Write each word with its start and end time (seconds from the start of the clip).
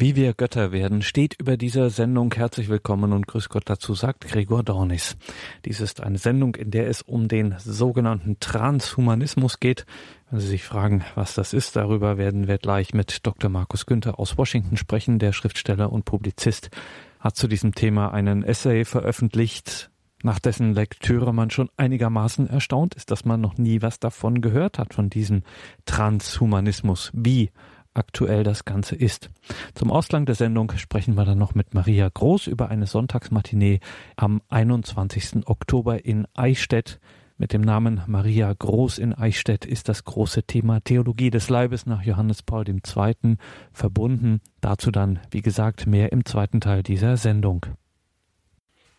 Wie 0.00 0.14
wir 0.14 0.32
Götter 0.32 0.70
werden, 0.70 1.02
steht 1.02 1.34
über 1.40 1.56
dieser 1.56 1.90
Sendung. 1.90 2.32
Herzlich 2.32 2.68
willkommen 2.68 3.12
und 3.12 3.26
Grüß 3.26 3.48
Gott 3.48 3.64
dazu 3.66 3.94
sagt 3.94 4.28
Gregor 4.28 4.62
Dornis. 4.62 5.16
Dies 5.64 5.80
ist 5.80 6.00
eine 6.00 6.18
Sendung, 6.18 6.54
in 6.54 6.70
der 6.70 6.86
es 6.86 7.02
um 7.02 7.26
den 7.26 7.56
sogenannten 7.58 8.38
Transhumanismus 8.38 9.58
geht. 9.58 9.86
Wenn 10.30 10.38
Sie 10.38 10.46
sich 10.46 10.62
fragen, 10.62 11.04
was 11.16 11.34
das 11.34 11.52
ist, 11.52 11.74
darüber 11.74 12.16
werden 12.16 12.46
wir 12.46 12.58
gleich 12.58 12.94
mit 12.94 13.26
Dr. 13.26 13.50
Markus 13.50 13.86
Günther 13.86 14.20
aus 14.20 14.38
Washington 14.38 14.76
sprechen. 14.76 15.18
Der 15.18 15.32
Schriftsteller 15.32 15.90
und 15.90 16.04
Publizist 16.04 16.70
hat 17.18 17.34
zu 17.34 17.48
diesem 17.48 17.74
Thema 17.74 18.14
einen 18.14 18.44
Essay 18.44 18.84
veröffentlicht, 18.84 19.90
nach 20.22 20.38
dessen 20.38 20.74
Lektüre 20.74 21.34
man 21.34 21.50
schon 21.50 21.70
einigermaßen 21.76 22.48
erstaunt 22.48 22.94
ist, 22.94 23.10
dass 23.10 23.24
man 23.24 23.40
noch 23.40 23.58
nie 23.58 23.82
was 23.82 23.98
davon 23.98 24.42
gehört 24.42 24.78
hat, 24.78 24.94
von 24.94 25.10
diesem 25.10 25.42
Transhumanismus. 25.86 27.10
Wie 27.14 27.50
aktuell 27.98 28.44
das 28.44 28.64
Ganze 28.64 28.94
ist. 28.94 29.28
Zum 29.74 29.90
Ausklang 29.90 30.24
der 30.24 30.34
Sendung 30.34 30.72
sprechen 30.76 31.14
wir 31.16 31.24
dann 31.24 31.38
noch 31.38 31.54
mit 31.54 31.74
Maria 31.74 32.08
Groß 32.08 32.46
über 32.46 32.70
eine 32.70 32.86
Sonntagsmatinee 32.86 33.80
am 34.16 34.40
21. 34.48 35.46
Oktober 35.46 36.04
in 36.04 36.26
Eichstätt. 36.34 37.00
Mit 37.36 37.52
dem 37.52 37.60
Namen 37.60 38.02
Maria 38.06 38.52
Groß 38.52 38.98
in 38.98 39.14
Eichstätt 39.14 39.64
ist 39.64 39.88
das 39.88 40.04
große 40.04 40.42
Thema 40.42 40.80
Theologie 40.80 41.30
des 41.30 41.48
Leibes 41.50 41.86
nach 41.86 42.02
Johannes 42.02 42.42
Paul 42.42 42.64
II. 42.68 43.36
verbunden. 43.72 44.40
Dazu 44.60 44.90
dann, 44.90 45.20
wie 45.30 45.42
gesagt, 45.42 45.86
mehr 45.86 46.10
im 46.10 46.24
zweiten 46.24 46.60
Teil 46.60 46.82
dieser 46.82 47.16
Sendung. 47.16 47.66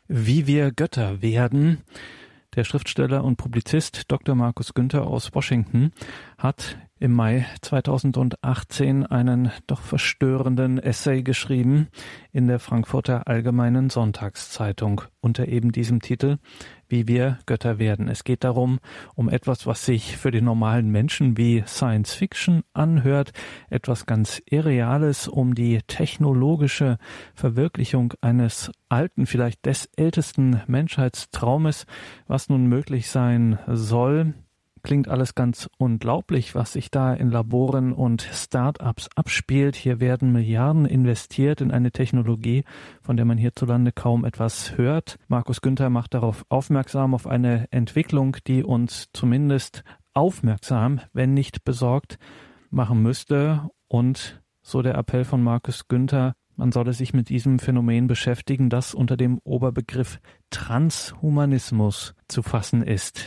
Wie 0.08 0.48
wir 0.48 0.72
Götter 0.72 1.22
werden. 1.22 1.80
Der 2.56 2.64
Schriftsteller 2.64 3.23
und 3.23 3.36
Publizist 3.36 4.12
Dr. 4.12 4.36
Markus 4.36 4.73
Günther 4.73 5.06
aus 5.06 5.36
Washington 5.36 5.92
hat 6.38 6.78
im 6.99 7.13
Mai 7.13 7.45
2018 7.62 9.05
einen 9.05 9.52
doch 9.67 9.81
verstörenden 9.81 10.80
Essay 10.80 11.23
geschrieben 11.23 11.88
in 12.31 12.48
der 12.48 12.59
Frankfurter 12.59 13.27
Allgemeinen 13.27 13.89
Sonntagszeitung 13.89 15.02
unter 15.22 15.47
eben 15.47 15.72
diesem 15.72 16.02
Titel 16.02 16.38
Wie 16.89 17.08
wir 17.08 17.39
Götter 17.45 17.80
werden. 17.80 18.09
Es 18.09 18.25
geht 18.25 18.44
darum, 18.44 18.80
um 19.16 19.30
etwas, 19.30 19.66
was 19.66 19.86
sich 19.86 20.17
für 20.17 20.31
den 20.31 20.44
normalen 20.44 20.89
Menschen 20.89 21.38
wie 21.38 21.64
Science 21.66 22.14
Fiction 22.14 22.64
anhört, 22.73 23.31
etwas 23.69 24.06
ganz 24.06 24.41
Irreales, 24.45 25.30
um 25.30 25.56
die 25.56 25.80
technologische 25.88 26.97
Verwirklichung 27.34 28.13
eines 28.19 28.72
alten, 28.89 29.25
vielleicht 29.25 29.66
des 29.66 29.89
ältesten 29.95 30.61
Menschheitstraumes, 30.67 31.86
was 32.28 32.50
nun 32.50 32.66
möglich 32.66 33.09
sein 33.09 33.59
soll, 33.67 34.34
klingt 34.81 35.08
alles 35.08 35.35
ganz 35.35 35.69
unglaublich, 35.77 36.55
was 36.55 36.73
sich 36.73 36.91
da 36.91 37.13
in 37.13 37.30
Laboren 37.30 37.94
und 37.94 38.22
Start-ups 38.22 39.09
abspielt. 39.16 39.75
Hier 39.75 39.99
werden 39.99 40.31
Milliarden 40.31 40.85
investiert 40.85 41.61
in 41.61 41.72
eine 41.72 41.91
Technologie, 41.91 42.63
von 43.02 43.17
der 43.17 43.25
man 43.25 43.38
hierzulande 43.38 43.91
kaum 43.91 44.25
etwas 44.25 44.77
hört. 44.77 45.17
Markus 45.27 45.61
Günther 45.61 45.89
macht 45.89 46.13
darauf 46.13 46.45
aufmerksam, 46.50 47.13
auf 47.13 47.27
eine 47.27 47.67
Entwicklung, 47.72 48.38
die 48.47 48.63
uns 48.63 49.09
zumindest 49.13 49.83
aufmerksam, 50.13 51.02
wenn 51.13 51.33
nicht 51.33 51.63
besorgt, 51.63 52.17
machen 52.69 53.02
müsste. 53.02 53.69
Und 53.88 54.41
so 54.61 54.81
der 54.81 54.95
Appell 54.95 55.25
von 55.25 55.41
Markus 55.41 55.88
Günther, 55.88 56.35
man 56.60 56.74
solle 56.74 56.92
sich 56.92 57.14
mit 57.14 57.30
diesem 57.30 57.58
Phänomen 57.58 58.08
beschäftigen, 58.08 58.70
das 58.70 58.94
unter 58.94 59.16
dem 59.16 59.40
Oberbegriff 59.46 60.20
Transhumanismus 60.50 62.16
zu 62.28 62.44
fassen 62.44 62.84
ist. 62.84 63.24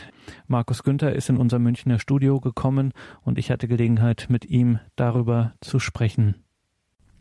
Markus 0.49 0.83
Günther 0.83 1.15
ist 1.15 1.31
in 1.31 1.39
unser 1.39 1.59
Münchner 1.59 1.99
Studio 1.99 2.41
gekommen 2.41 2.93
und 3.23 3.39
ich 3.39 3.51
hatte 3.51 3.69
Gelegenheit, 3.69 4.27
mit 4.29 4.45
ihm 4.45 4.81
darüber 4.97 5.55
zu 5.63 5.79
sprechen. 5.79 6.45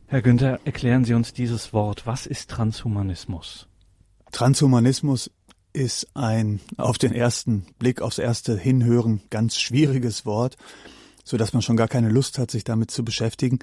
Herr 0.08 0.22
Günther, 0.22 0.60
erklären 0.66 1.06
Sie 1.06 1.14
uns 1.14 1.32
dieses 1.32 1.72
Wort. 1.72 2.06
Was 2.06 2.26
ist 2.26 2.50
Transhumanismus? 2.50 3.70
Transhumanismus 4.34 5.32
ist 5.72 6.10
ein 6.14 6.60
auf 6.76 6.98
den 6.98 7.14
ersten 7.14 7.68
Blick, 7.80 8.02
aufs 8.02 8.18
erste 8.18 8.58
Hinhören 8.58 9.22
ganz 9.30 9.58
schwieriges 9.58 10.26
Wort, 10.26 10.58
so 11.24 11.38
dass 11.38 11.54
man 11.54 11.62
schon 11.62 11.78
gar 11.78 11.88
keine 11.88 12.10
Lust 12.10 12.38
hat, 12.38 12.52
sich 12.52 12.64
damit 12.64 12.92
zu 12.92 13.04
beschäftigen. 13.04 13.60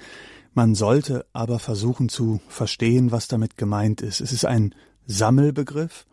Man 0.55 0.75
sollte 0.75 1.27
aber 1.33 1.59
versuchen 1.59 2.09
zu 2.09 2.41
verstehen, 2.49 3.13
was 3.13 3.29
damit 3.29 3.57
gemeint 3.57 4.01
ist. 4.01 4.21
Es 4.21 4.33
ist 4.33 4.45
ein 4.45 4.75
Sammelbegriff, 5.07 6.07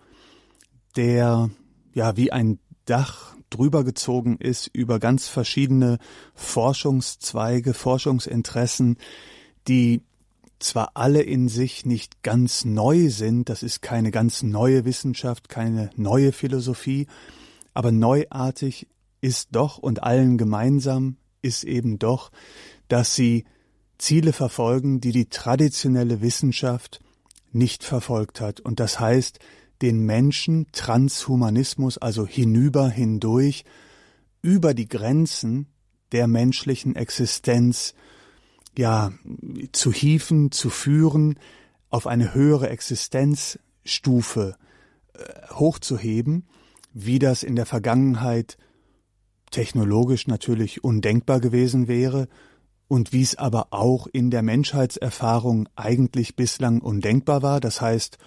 der 0.96 1.50
ja 1.94 2.18
wie 2.18 2.32
ein 2.32 2.60
Dach 2.86 3.36
drüber 3.50 3.84
gezogen 3.84 4.38
ist 4.38 4.68
über 4.68 5.00
ganz 5.00 5.28
verschiedene 5.28 5.98
Forschungszweige, 6.34 7.74
Forschungsinteressen, 7.74 8.98
die 9.68 10.02
zwar 10.60 10.92
alle 10.94 11.22
in 11.22 11.50
sich 11.50 11.86
nicht 11.86 12.24
ganz 12.24 12.66
neu 12.66 13.10
sind, 13.10 13.50
das 13.50 13.64
ist 13.64 13.82
keine 13.82 14.12
ganz 14.12 14.44
neue 14.44 14.86
Wissenschaft, 14.86 15.50
keine 15.50 15.90
neue 15.96 16.32
Philosophie, 16.32 17.08
aber 17.74 17.92
neuartig 17.92 18.88
ist 19.22 19.50
doch 19.52 19.78
und 19.78 20.04
allen 20.04 20.38
gemeinsam 20.38 21.18
ist 21.46 21.64
eben 21.64 22.00
doch, 22.00 22.32
dass 22.88 23.16
sie 23.16 23.46
Ziele 23.98 24.34
verfolgen, 24.34 25.00
die 25.00 25.12
die 25.12 25.30
traditionelle 25.30 26.22
Wissenschaft 26.22 27.00
nicht 27.52 27.84
verfolgt 27.84 28.42
hat. 28.42 28.60
Und 28.60 28.80
das 28.80 29.00
heißt, 29.00 29.40
den 29.82 30.00
Menschen 30.06 30.68
Transhumanismus, 30.72 31.98
also 31.98 32.26
hinüber, 32.26 32.90
hindurch, 32.90 33.64
über 34.42 34.74
die 34.74 34.88
Grenzen 34.88 35.68
der 36.12 36.28
menschlichen 36.28 36.96
Existenz, 36.96 37.94
ja, 38.78 39.12
zu 39.72 39.92
hieven, 39.92 40.52
zu 40.52 40.70
führen, 40.70 41.40
auf 41.90 42.08
eine 42.08 42.34
höhere 42.34 42.70
Existenzstufe 42.70 44.58
äh, 45.14 45.24
hochzuheben, 45.54 46.46
wie 46.94 47.20
das 47.20 47.44
in 47.44 47.56
der 47.56 47.66
Vergangenheit 47.66 48.58
technologisch 49.56 50.28
natürlich 50.28 50.84
undenkbar 50.84 51.40
gewesen 51.40 51.88
wäre 51.88 52.28
und 52.90 53.14
wie 53.14 53.22
es 53.22 53.38
aber 53.38 53.68
auch 53.72 54.06
in 54.06 54.30
der 54.30 54.42
Menschheitserfahrung 54.42 55.70
eigentlich 55.78 56.36
bislang 56.36 56.82
undenkbar 56.82 57.42
war. 57.42 57.62
Das 57.62 57.80
heißt, 57.80 58.18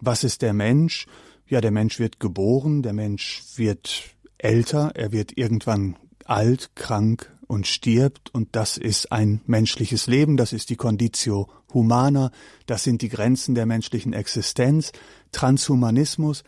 was 0.00 0.24
ist 0.24 0.40
der 0.40 0.54
Mensch? 0.54 1.06
Ja, 1.46 1.60
der 1.60 1.72
Mensch 1.72 1.98
wird 1.98 2.20
geboren, 2.20 2.80
der 2.80 2.94
Mensch 2.94 3.42
wird 3.56 4.14
älter, 4.38 4.92
er 4.94 5.12
wird 5.12 5.36
irgendwann 5.36 5.96
alt, 6.24 6.70
krank 6.74 7.30
und 7.46 7.66
stirbt 7.66 8.34
und 8.34 8.56
das 8.56 8.78
ist 8.78 9.12
ein 9.12 9.42
menschliches 9.44 10.06
Leben, 10.06 10.38
das 10.38 10.54
ist 10.54 10.70
die 10.70 10.76
Conditio 10.76 11.50
humana, 11.74 12.30
das 12.64 12.82
sind 12.82 13.02
die 13.02 13.10
Grenzen 13.10 13.54
der 13.54 13.66
menschlichen 13.66 14.14
Existenz. 14.14 14.92
Transhumanismus 15.32 16.44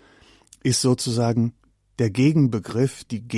ist 0.62 0.80
sozusagen 0.80 1.52
der 1.98 2.08
Gegenbegriff, 2.08 3.04
die 3.04 3.28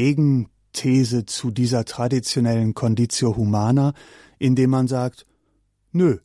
Gegenthese 0.77 1.25
zu 1.25 1.51
dieser 1.51 1.87
traditionellen 1.87 2.75
Conditio 2.75 3.35
humana, 3.35 3.95
indem 4.39 4.71
man 4.71 4.89
sagt, 4.89 5.25
nö, 5.93 6.19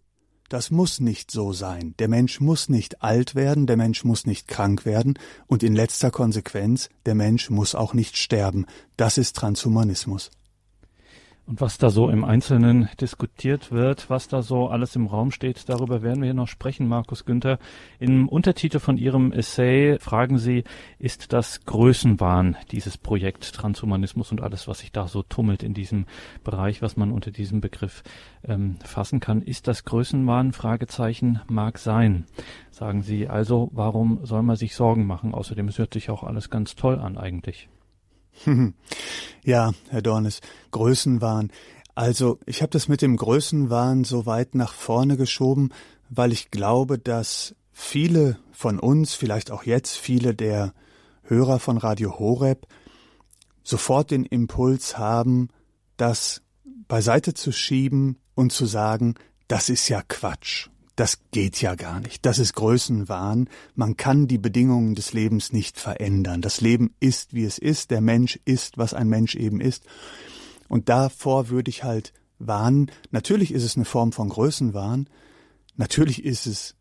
das 0.50 0.72
muss 0.72 1.00
nicht 1.00 1.32
so 1.32 1.54
sein. 1.54 1.96
Der 2.00 2.10
Mensch 2.10 2.42
muss 2.42 2.68
nicht 2.68 3.02
alt 3.02 3.34
werden, 3.34 3.66
der 3.66 3.78
Mensch 3.78 4.04
muss 4.04 4.26
nicht 4.26 4.50
krank 4.50 4.86
werden 4.86 5.14
und 5.48 5.64
in 5.64 5.74
letzter 5.74 6.12
Konsequenz, 6.12 6.90
der 7.06 7.16
Mensch 7.16 7.50
muss 7.50 7.76
auch 7.76 7.94
nicht 7.94 8.18
sterben. 8.18 8.66
Das 8.98 9.18
ist 9.18 9.38
Transhumanismus. 9.38 10.32
Und 11.48 11.60
was 11.60 11.78
da 11.78 11.90
so 11.90 12.10
im 12.10 12.24
Einzelnen 12.24 12.88
diskutiert 13.00 13.72
wird, 13.72 14.10
was 14.10 14.28
da 14.28 14.42
so 14.42 14.68
alles 14.68 14.96
im 14.96 15.08
Raum 15.08 15.32
steht, 15.32 15.68
darüber 15.68 16.02
werden 16.02 16.22
wir 16.22 16.28
hier 16.28 16.34
noch 16.34 16.48
sprechen, 16.48 16.88
Markus 16.88 17.26
Günther. 17.26 17.58
Im 18.00 18.30
Untertitel 18.30 18.80
von 18.80 18.98
Ihrem 18.98 19.32
Essay 19.32 19.98
fragen 20.00 20.38
Sie, 20.38 20.64
ist 21.00 21.34
das 21.34 21.66
Größenwahn 21.66 22.58
dieses 22.72 22.98
Projekt 22.98 23.54
Transhumanismus 23.54 24.32
und 24.32 24.42
alles, 24.42 24.68
was 24.68 24.80
sich 24.80 24.92
da 24.92 25.08
so 25.08 25.24
tummelt 25.24 25.64
in 25.64 25.74
diesem 25.74 26.06
Bereich, 26.44 26.82
was 26.82 26.96
man 26.96 27.12
unter 27.12 27.32
diesem 27.32 27.60
Begriff 27.60 28.04
ähm, 28.44 28.78
fassen 28.84 29.20
kann, 29.20 29.42
ist 29.42 29.68
das 29.68 29.84
Größenwahn? 29.84 30.54
Fragezeichen 30.54 31.42
mag 31.48 31.80
sein. 31.80 32.26
Sagen 32.70 33.02
Sie 33.02 33.28
also, 33.28 33.70
warum 33.74 34.20
soll 34.24 34.44
man 34.44 34.56
sich 34.56 34.76
Sorgen 34.76 35.08
machen? 35.08 35.34
Außerdem, 35.34 35.68
es 35.68 35.80
hört 35.80 35.94
sich 35.94 36.12
auch 36.12 36.24
alles 36.24 36.50
ganz 36.50 36.76
toll 36.76 37.00
an 37.00 37.18
eigentlich. 37.18 37.68
Ja, 39.44 39.72
Herr 39.90 40.02
Dornes, 40.02 40.42
Größenwahn. 40.72 41.52
Also, 41.96 42.40
ich 42.46 42.62
habe 42.62 42.70
das 42.70 42.88
mit 42.88 43.02
dem 43.02 43.18
Größenwahn 43.18 44.04
so 44.04 44.26
weit 44.26 44.56
nach 44.56 44.74
vorne 44.74 45.18
geschoben, 45.18 45.70
weil 46.10 46.32
ich 46.32 46.52
glaube, 46.52 47.00
dass 47.00 47.56
viele 47.72 48.38
von 48.52 48.80
uns, 48.80 49.14
vielleicht 49.14 49.52
auch 49.52 49.64
jetzt 49.64 49.98
viele 49.98 50.36
der 50.36 50.74
Hörer 51.24 51.60
von 51.60 51.78
Radio 51.78 52.20
Horeb, 52.20 52.68
sofort 53.64 54.12
den 54.12 54.26
Impuls 54.26 54.98
haben, 54.98 55.50
das 55.98 56.42
beiseite 56.88 57.34
zu 57.34 57.52
schieben 57.52 58.18
und 58.36 58.52
zu 58.52 58.66
sagen, 58.66 59.16
das 59.48 59.70
ist 59.70 59.88
ja 59.90 60.02
Quatsch 60.08 60.71
das 60.96 61.20
geht 61.32 61.62
ja 61.62 61.76
gar 61.76 62.00
nicht. 62.00 62.26
Das 62.26 62.38
ist 62.40 62.54
Größenwahn. 62.54 63.50
Man 63.76 63.98
kann 63.98 64.28
die 64.28 64.38
Bedingungen 64.38 64.96
des 64.96 65.14
Lebens 65.14 65.54
nicht 65.54 65.80
verändern. 65.80 66.42
Das 66.42 66.62
Leben 66.62 66.94
ist, 67.00 67.34
wie 67.34 67.46
es 67.46 67.58
ist. 67.58 67.92
Der 67.92 68.02
Mensch 68.02 68.40
ist, 68.46 68.78
was 68.78 68.94
ein 68.94 69.08
Mensch 69.08 69.36
eben 69.36 69.62
ist. 69.62 69.86
Und 70.68 70.90
davor 70.90 71.50
würde 71.50 71.70
ich 71.70 71.84
halt 71.84 72.14
warnen. 72.40 72.92
Natürlich 73.12 73.54
ist 73.54 73.64
es 73.64 73.76
eine 73.76 73.86
Form 73.86 74.12
von 74.12 74.30
Größenwahn. 74.30 75.08
Natürlich 75.76 76.24
ist 76.24 76.46
es 76.46 76.76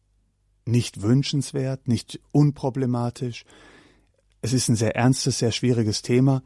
nicht 0.64 1.02
wünschenswert, 1.02 1.88
nicht 1.88 2.20
unproblematisch. 2.32 3.44
Es 4.42 4.52
ist 4.52 4.68
ein 4.68 4.76
sehr 4.76 4.96
ernstes, 4.96 5.38
sehr 5.38 5.52
schwieriges 5.52 6.02
Thema. 6.02 6.42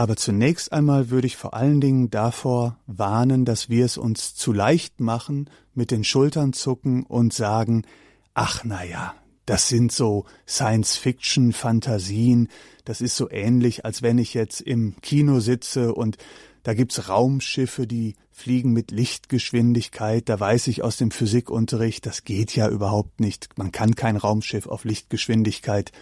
Aber 0.00 0.16
zunächst 0.16 0.72
einmal 0.72 1.10
würde 1.10 1.26
ich 1.26 1.36
vor 1.36 1.52
allen 1.52 1.82
Dingen 1.82 2.08
davor 2.08 2.78
warnen, 2.86 3.44
dass 3.44 3.68
wir 3.68 3.84
es 3.84 3.98
uns 3.98 4.34
zu 4.34 4.50
leicht 4.50 4.98
machen, 4.98 5.50
mit 5.74 5.90
den 5.90 6.04
Schultern 6.04 6.54
zucken 6.54 7.04
und 7.04 7.34
sagen, 7.34 7.84
ach 8.32 8.62
na 8.64 8.82
ja, 8.82 9.14
das 9.44 9.68
sind 9.68 9.92
so 9.92 10.24
Science-Fiction-Fantasien, 10.48 12.48
das 12.86 13.02
ist 13.02 13.14
so 13.14 13.30
ähnlich, 13.30 13.84
als 13.84 14.00
wenn 14.00 14.16
ich 14.16 14.32
jetzt 14.32 14.62
im 14.62 14.94
Kino 15.02 15.38
sitze 15.38 15.94
und 15.94 16.16
da 16.62 16.72
gibt's 16.72 17.10
Raumschiffe, 17.10 17.86
die 17.86 18.16
fliegen 18.30 18.72
mit 18.72 18.92
Lichtgeschwindigkeit. 18.92 20.30
Da 20.30 20.40
weiß 20.40 20.68
ich 20.68 20.82
aus 20.82 20.96
dem 20.96 21.10
Physikunterricht, 21.10 22.06
das 22.06 22.24
geht 22.24 22.56
ja 22.56 22.70
überhaupt 22.70 23.20
nicht. 23.20 23.58
Man 23.58 23.70
kann 23.70 23.94
kein 23.94 24.16
Raumschiff 24.16 24.66
auf 24.66 24.84
Lichtgeschwindigkeit 24.84 25.92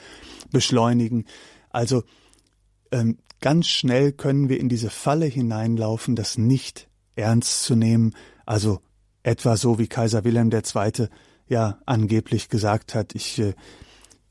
beschleunigen. 0.53 1.25
Also 1.71 2.05
ähm, 2.93 3.19
ganz 3.41 3.69
schnell 3.69 4.13
können 4.13 4.49
wir 4.49 4.61
in 4.61 4.69
diese 4.69 4.91
Falle 4.91 5.27
hineinlaufen, 5.27 6.17
das 6.17 6.39
nicht 6.39 6.89
ernst 7.15 7.65
zu 7.65 7.77
nehmen. 7.77 8.15
Also 8.47 8.81
etwa 9.23 9.57
so 9.57 9.79
wie 9.79 9.89
Kaiser 9.89 10.25
Wilhelm 10.25 10.51
II. 10.51 11.09
ja 11.49 11.79
angeblich 11.87 12.49
gesagt 12.49 12.95
hat, 12.95 13.15
ich 13.15 13.39
äh, 13.39 13.55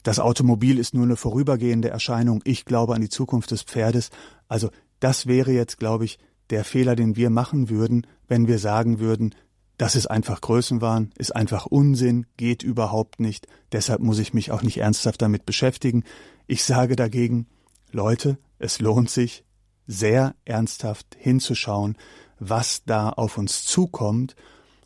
das 0.08 0.20
Automobil 0.20 0.80
ist 0.80 0.94
nur 0.94 1.04
eine 1.04 1.18
vorübergehende 1.18 1.90
Erscheinung. 1.90 2.42
Ich 2.46 2.64
glaube 2.64 2.96
an 2.96 3.02
die 3.02 3.10
Zukunft 3.10 3.52
des 3.52 3.64
Pferdes. 3.64 4.10
Also 4.48 4.70
das 5.02 5.28
wäre 5.28 5.52
jetzt, 5.52 5.80
glaube 5.80 6.06
ich, 6.06 6.18
der 6.50 6.64
Fehler, 6.64 6.96
den 6.96 7.18
wir 7.18 7.30
machen 7.30 7.70
würden, 7.70 8.08
wenn 8.30 8.48
wir 8.48 8.58
sagen 8.58 9.00
würden, 9.00 9.36
das 9.78 9.96
ist 9.96 10.08
einfach 10.08 10.40
Größenwahn, 10.40 11.12
ist 11.18 11.36
einfach 11.36 11.66
Unsinn, 11.66 12.26
geht 12.38 12.64
überhaupt 12.64 13.20
nicht, 13.20 13.48
deshalb 13.74 14.02
muss 14.02 14.18
ich 14.18 14.34
mich 14.34 14.52
auch 14.52 14.64
nicht 14.64 14.78
ernsthaft 14.78 15.22
damit 15.22 15.46
beschäftigen. 15.46 16.06
Ich 16.48 16.64
sage 16.64 16.96
dagegen, 16.96 17.48
Leute, 17.92 18.38
es 18.60 18.80
lohnt 18.80 19.10
sich, 19.10 19.44
sehr 19.88 20.36
ernsthaft 20.46 21.16
hinzuschauen, 21.18 21.96
was 22.40 22.84
da 22.86 23.10
auf 23.10 23.38
uns 23.38 23.64
zukommt. 23.64 24.36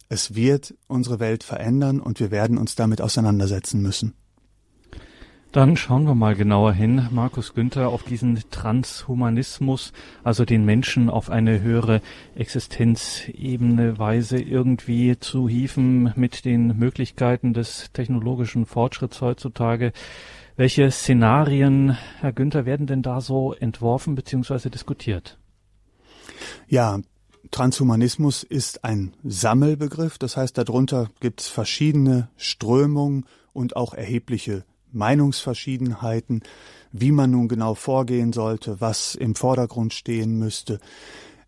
Es 0.09 0.35
wird 0.35 0.75
unsere 0.87 1.19
Welt 1.19 1.43
verändern 1.43 1.99
und 1.99 2.19
wir 2.19 2.31
werden 2.31 2.57
uns 2.57 2.75
damit 2.75 3.01
auseinandersetzen 3.01 3.81
müssen. 3.81 4.13
Dann 5.51 5.75
schauen 5.75 6.05
wir 6.05 6.15
mal 6.15 6.35
genauer 6.35 6.71
hin, 6.71 7.09
Markus 7.11 7.53
Günther, 7.53 7.89
auf 7.89 8.03
diesen 8.03 8.41
Transhumanismus, 8.51 9.91
also 10.23 10.45
den 10.45 10.63
Menschen 10.63 11.09
auf 11.09 11.29
eine 11.29 11.59
höhere 11.59 12.01
Existenzebene 12.35 13.99
Weise 13.99 14.39
irgendwie 14.39 15.19
zu 15.19 15.49
hieven 15.49 16.13
mit 16.15 16.45
den 16.45 16.77
Möglichkeiten 16.79 17.53
des 17.53 17.89
technologischen 17.91 18.65
Fortschritts 18.65 19.19
heutzutage. 19.19 19.91
Welche 20.61 20.91
Szenarien, 20.91 21.97
Herr 22.19 22.33
Günther, 22.33 22.67
werden 22.67 22.85
denn 22.85 23.01
da 23.01 23.19
so 23.19 23.51
entworfen 23.51 24.13
bzw. 24.13 24.69
diskutiert? 24.69 25.39
Ja, 26.67 26.99
Transhumanismus 27.49 28.43
ist 28.43 28.83
ein 28.83 29.15
Sammelbegriff, 29.23 30.19
das 30.19 30.37
heißt, 30.37 30.55
darunter 30.55 31.09
gibt 31.19 31.41
es 31.41 31.47
verschiedene 31.47 32.29
Strömungen 32.37 33.25
und 33.53 33.75
auch 33.75 33.95
erhebliche 33.95 34.63
Meinungsverschiedenheiten, 34.91 36.43
wie 36.91 37.11
man 37.11 37.31
nun 37.31 37.47
genau 37.47 37.73
vorgehen 37.73 38.31
sollte, 38.31 38.79
was 38.79 39.15
im 39.15 39.33
Vordergrund 39.33 39.95
stehen 39.95 40.37
müsste. 40.37 40.79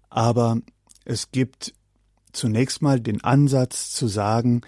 Aber 0.09 0.57
es 1.05 1.29
gibt 1.29 1.75
zunächst 2.31 2.81
mal 2.81 2.99
den 2.99 3.23
Ansatz 3.23 3.91
zu 3.91 4.07
sagen, 4.07 4.61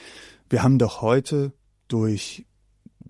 wir 0.52 0.62
haben 0.62 0.78
doch 0.78 1.02
heute 1.02 1.52
durch 1.88 2.46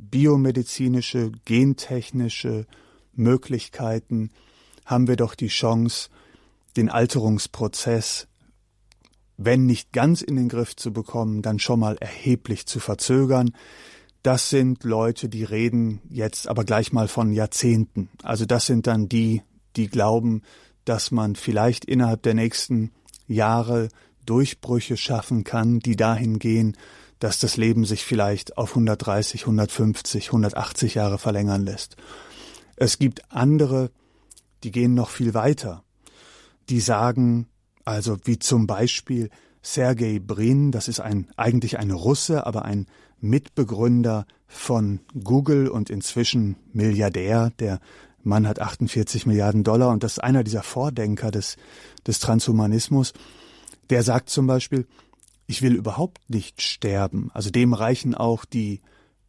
biomedizinische, 0.10 1.32
gentechnische 1.46 2.66
Möglichkeiten, 3.14 4.32
haben 4.86 5.08
wir 5.08 5.16
doch 5.16 5.36
die 5.36 5.48
Chance, 5.48 6.10
den 6.78 6.90
Alterungsprozess, 6.90 8.28
wenn 9.38 9.66
nicht 9.66 9.92
ganz 9.92 10.22
in 10.22 10.36
den 10.36 10.50
Griff 10.50 10.76
zu 10.76 10.94
bekommen, 10.94 11.42
dann 11.42 11.60
schon 11.60 11.80
mal 11.80 11.98
erheblich 12.00 12.66
zu 12.68 12.80
verzögern. 12.80 13.52
Das 14.24 14.50
sind 14.50 14.84
Leute, 14.84 15.30
die 15.30 15.44
reden 15.44 16.02
jetzt 16.10 16.48
aber 16.48 16.64
gleich 16.64 16.94
mal 16.94 17.08
von 17.08 17.32
Jahrzehnten. 17.32 18.10
Also 18.24 18.46
das 18.46 18.66
sind 18.66 18.88
dann 18.88 19.10
die, 19.10 19.42
die 19.76 19.88
glauben, 19.88 20.42
dass 20.86 21.12
man 21.12 21.36
vielleicht 21.36 21.86
innerhalb 21.86 22.24
der 22.24 22.34
nächsten 22.34 22.92
Jahre 23.28 23.90
Durchbrüche 24.26 24.98
schaffen 24.98 25.44
kann, 25.44 25.80
die 25.80 25.96
dahin 25.96 26.40
gehen, 26.40 26.78
dass 27.26 27.40
das 27.40 27.58
Leben 27.58 27.86
sich 27.86 28.06
vielleicht 28.06 28.56
auf 28.56 28.70
130, 28.70 29.42
150, 29.42 30.28
180 30.28 30.94
Jahre 30.94 31.18
verlängern 31.18 31.66
lässt. 31.66 31.98
Es 32.76 33.00
gibt 33.00 33.32
andere, 33.32 33.90
die 34.64 34.70
gehen 34.70 34.94
noch 34.94 35.10
viel 35.10 35.34
weiter. 35.34 35.84
Die 36.70 36.80
sagen, 36.80 37.48
also 37.84 38.18
wie 38.26 38.38
zum 38.38 38.68
Beispiel 38.68 39.32
Sergei 39.64 40.20
Brin, 40.20 40.72
das 40.72 40.88
ist 40.88 41.00
ein, 41.00 41.28
eigentlich 41.36 41.80
ein 41.80 41.90
Russe, 41.90 42.46
aber 42.46 42.64
ein 42.64 42.86
Mitbegründer 43.22 44.28
von 44.46 45.00
Google 45.24 45.68
und 45.68 45.90
inzwischen 45.90 46.58
Milliardär. 46.74 47.50
Der 47.58 47.80
Mann 48.22 48.48
hat 48.48 48.60
48 48.60 49.26
Milliarden 49.26 49.64
Dollar 49.64 49.90
und 49.90 50.04
das 50.04 50.12
ist 50.14 50.24
einer 50.24 50.44
dieser 50.44 50.62
Vordenker 50.62 51.32
des, 51.32 51.58
des 52.06 52.20
Transhumanismus. 52.20 53.14
Der 53.90 54.04
sagt 54.04 54.30
zum 54.30 54.46
Beispiel, 54.46 54.86
ich 55.48 55.62
will 55.62 55.76
überhaupt 55.76 56.30
nicht 56.30 56.62
sterben. 56.62 57.30
Also 57.34 57.50
dem 57.50 57.74
reichen 57.74 58.16
auch 58.16 58.46
die 58.46 58.82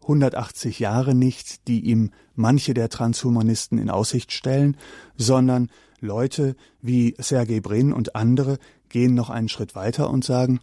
180 0.02 0.78
Jahre 0.78 1.14
nicht, 1.14 1.66
die 1.68 1.80
ihm 1.80 2.12
manche 2.34 2.74
der 2.74 2.88
Transhumanisten 2.88 3.78
in 3.78 3.90
Aussicht 3.90 4.32
stellen, 4.32 4.76
sondern 5.16 5.70
Leute 6.00 6.56
wie 6.80 7.14
Sergei 7.18 7.60
Brin 7.60 7.92
und 7.92 8.14
andere 8.14 8.58
gehen 8.88 9.14
noch 9.14 9.30
einen 9.30 9.48
Schritt 9.48 9.74
weiter 9.74 10.10
und 10.10 10.24
sagen, 10.24 10.60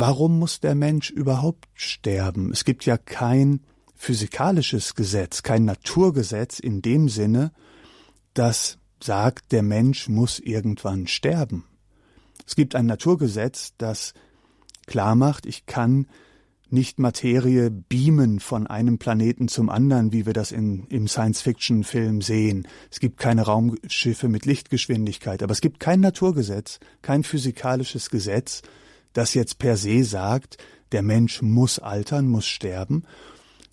Warum 0.00 0.38
muss 0.38 0.60
der 0.60 0.76
Mensch 0.76 1.10
überhaupt 1.10 1.66
sterben? 1.74 2.52
Es 2.52 2.64
gibt 2.64 2.84
ja 2.84 2.98
kein 2.98 3.64
physikalisches 3.96 4.94
Gesetz, 4.94 5.42
kein 5.42 5.64
Naturgesetz 5.64 6.60
in 6.60 6.82
dem 6.82 7.08
Sinne, 7.08 7.52
das 8.32 8.78
sagt, 9.02 9.50
der 9.50 9.64
Mensch 9.64 10.08
muss 10.08 10.38
irgendwann 10.38 11.08
sterben. 11.08 11.64
Es 12.46 12.54
gibt 12.54 12.76
ein 12.76 12.86
Naturgesetz, 12.86 13.74
das 13.76 14.14
klar 14.88 15.14
macht, 15.14 15.46
ich 15.46 15.66
kann 15.66 16.08
nicht 16.70 16.98
Materie 16.98 17.70
beamen 17.70 18.40
von 18.40 18.66
einem 18.66 18.98
Planeten 18.98 19.48
zum 19.48 19.70
anderen, 19.70 20.12
wie 20.12 20.26
wir 20.26 20.32
das 20.32 20.52
in, 20.52 20.86
im 20.88 21.08
Science-Fiction-Film 21.08 22.20
sehen. 22.20 22.66
Es 22.90 23.00
gibt 23.00 23.18
keine 23.18 23.42
Raumschiffe 23.42 24.28
mit 24.28 24.44
Lichtgeschwindigkeit, 24.44 25.42
aber 25.42 25.52
es 25.52 25.60
gibt 25.60 25.80
kein 25.80 26.00
Naturgesetz, 26.00 26.78
kein 27.00 27.22
physikalisches 27.22 28.10
Gesetz, 28.10 28.62
das 29.12 29.34
jetzt 29.34 29.58
per 29.58 29.76
se 29.76 30.04
sagt, 30.04 30.58
der 30.92 31.02
Mensch 31.02 31.42
muss 31.42 31.78
altern, 31.78 32.28
muss 32.28 32.46
sterben. 32.46 33.04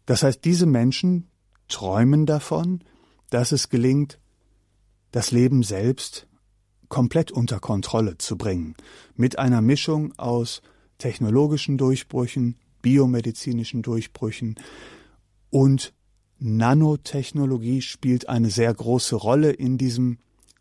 Das 0.06 0.24
heißt, 0.24 0.46
diese 0.46 0.66
Menschen 0.66 1.28
träumen 1.68 2.26
davon, 2.26 2.82
dass 3.30 3.52
es 3.52 3.70
gelingt, 3.70 4.20
das 5.12 5.32
Leben 5.32 5.64
selbst 5.64 6.28
komplett 6.88 7.32
unter 7.32 7.60
Kontrolle 7.60 8.18
zu 8.18 8.38
bringen, 8.38 8.76
mit 9.16 9.40
einer 9.40 9.62
Mischung 9.62 10.14
aus 10.18 10.62
technologischen 10.98 11.78
Durchbrüchen, 11.78 12.56
biomedizinischen 12.82 13.82
Durchbrüchen 13.82 14.56
und 15.50 15.94
Nanotechnologie 16.40 17.82
spielt 17.82 18.28
eine 18.28 18.50
sehr 18.50 18.74
große 18.74 19.16
Rolle 19.16 19.52
in 19.52 19.78
diesem 19.78 20.18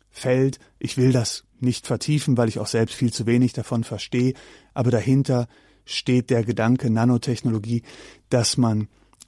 Feld. 0.09 0.59
Ich 0.79 0.97
will 0.97 1.11
das 1.11 1.43
nicht 1.59 1.85
vertiefen, 1.85 2.37
weil 2.37 2.47
ich 2.47 2.59
auch 2.59 2.67
selbst 2.67 2.95
viel 2.95 3.11
zu 3.11 3.25
wenig 3.25 3.53
davon 3.53 3.83
verstehe, 3.83 4.33
aber 4.73 4.91
dahinter 4.91 5.47
steht 5.83 6.29
der 6.29 6.43
Gedanke 6.43 6.89
Nanotechnologie, 6.89 7.83
dass 8.29 8.57
man 8.57 8.87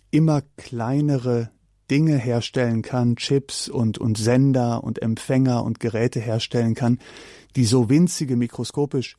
immer 0.10 0.42
kleinere 0.56 1.52
Dinge 1.92 2.18
herstellen 2.18 2.82
kann, 2.82 3.16
Chips 3.16 3.70
und, 3.70 3.98
und 3.98 4.18
Sender 4.18 4.84
und 4.84 5.02
Empfänger 5.02 5.64
und 5.64 5.80
Geräte 5.80 6.20
herstellen 6.20 6.76
kann, 6.76 7.00
die 7.56 7.66
so 7.66 7.90
winzige, 7.90 8.36
mikroskopisch 8.36 9.18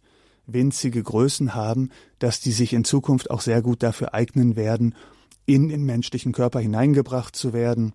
winzige 0.48 1.02
Größen 1.02 1.54
haben, 1.54 1.90
dass 2.18 2.40
die 2.40 2.52
sich 2.52 2.72
in 2.72 2.84
Zukunft 2.84 3.30
auch 3.30 3.40
sehr 3.40 3.62
gut 3.62 3.82
dafür 3.82 4.14
eignen 4.14 4.56
werden, 4.56 4.94
in 5.46 5.68
den 5.68 5.84
menschlichen 5.84 6.32
Körper 6.32 6.58
hineingebracht 6.58 7.36
zu 7.36 7.52
werden. 7.52 7.92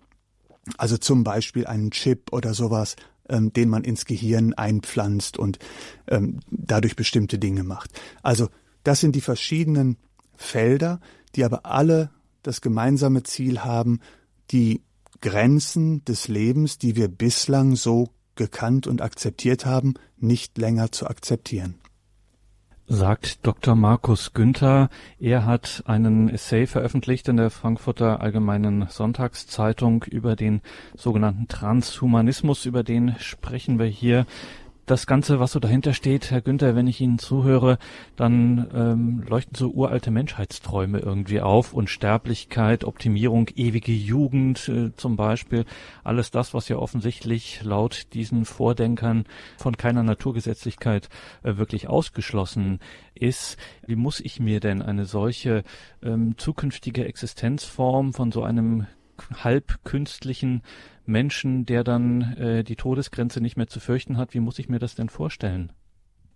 Also 0.78 0.96
zum 0.96 1.24
Beispiel 1.24 1.66
einen 1.66 1.90
Chip 1.90 2.32
oder 2.32 2.54
sowas 2.54 2.96
ähm, 3.28 3.52
den 3.52 3.68
man 3.68 3.84
ins 3.84 4.04
Gehirn 4.04 4.52
einpflanzt 4.54 5.38
und 5.38 5.58
ähm, 6.08 6.40
dadurch 6.50 6.96
bestimmte 6.96 7.38
Dinge 7.38 7.64
macht. 7.64 7.90
Also 8.22 8.48
das 8.82 9.00
sind 9.00 9.16
die 9.16 9.20
verschiedenen 9.20 9.96
Felder, 10.36 11.00
die 11.34 11.44
aber 11.44 11.64
alle 11.64 12.10
das 12.42 12.60
gemeinsame 12.60 13.22
Ziel 13.22 13.60
haben, 13.60 14.00
die 14.50 14.82
Grenzen 15.22 16.04
des 16.04 16.28
Lebens, 16.28 16.76
die 16.76 16.96
wir 16.96 17.08
bislang 17.08 17.76
so 17.76 18.10
gekannt 18.34 18.86
und 18.86 19.00
akzeptiert 19.00 19.64
haben, 19.64 19.94
nicht 20.18 20.58
länger 20.58 20.92
zu 20.92 21.06
akzeptieren. 21.06 21.76
Sagt 22.86 23.46
Dr. 23.46 23.74
Markus 23.74 24.34
Günther. 24.34 24.90
Er 25.18 25.46
hat 25.46 25.82
einen 25.86 26.28
Essay 26.28 26.66
veröffentlicht 26.66 27.28
in 27.28 27.36
der 27.36 27.50
Frankfurter 27.50 28.20
Allgemeinen 28.20 28.86
Sonntagszeitung 28.88 30.04
über 30.04 30.36
den 30.36 30.60
sogenannten 30.94 31.48
Transhumanismus. 31.48 32.66
Über 32.66 32.82
den 32.82 33.16
sprechen 33.18 33.78
wir 33.78 33.86
hier 33.86 34.26
das 34.86 35.06
Ganze, 35.06 35.40
was 35.40 35.52
so 35.52 35.60
dahinter 35.60 35.94
steht, 35.94 36.30
Herr 36.30 36.40
Günther, 36.40 36.76
wenn 36.76 36.86
ich 36.86 37.00
Ihnen 37.00 37.18
zuhöre, 37.18 37.78
dann 38.16 38.68
ähm, 38.74 39.24
leuchten 39.28 39.54
so 39.54 39.70
uralte 39.70 40.10
Menschheitsträume 40.10 40.98
irgendwie 40.98 41.40
auf 41.40 41.72
und 41.72 41.88
Sterblichkeit, 41.88 42.84
Optimierung, 42.84 43.48
ewige 43.54 43.92
Jugend 43.92 44.68
äh, 44.68 44.94
zum 44.96 45.16
Beispiel. 45.16 45.64
Alles 46.02 46.30
das, 46.30 46.54
was 46.54 46.68
ja 46.68 46.76
offensichtlich 46.76 47.62
laut 47.62 48.12
diesen 48.12 48.44
Vordenkern 48.44 49.24
von 49.56 49.76
keiner 49.76 50.02
Naturgesetzlichkeit 50.02 51.08
äh, 51.42 51.56
wirklich 51.56 51.88
ausgeschlossen 51.88 52.80
ist. 53.14 53.56
Wie 53.86 53.96
muss 53.96 54.20
ich 54.20 54.40
mir 54.40 54.60
denn 54.60 54.82
eine 54.82 55.06
solche 55.06 55.64
ähm, 56.02 56.36
zukünftige 56.36 57.06
Existenzform 57.06 58.12
von 58.12 58.32
so 58.32 58.42
einem 58.42 58.86
halb 59.42 59.84
künstlichen 59.84 60.62
Menschen, 61.06 61.66
der 61.66 61.84
dann 61.84 62.22
äh, 62.36 62.64
die 62.64 62.76
Todesgrenze 62.76 63.40
nicht 63.40 63.56
mehr 63.56 63.66
zu 63.66 63.80
fürchten 63.80 64.16
hat. 64.16 64.34
Wie 64.34 64.40
muss 64.40 64.58
ich 64.58 64.68
mir 64.68 64.78
das 64.78 64.94
denn 64.94 65.08
vorstellen? 65.08 65.72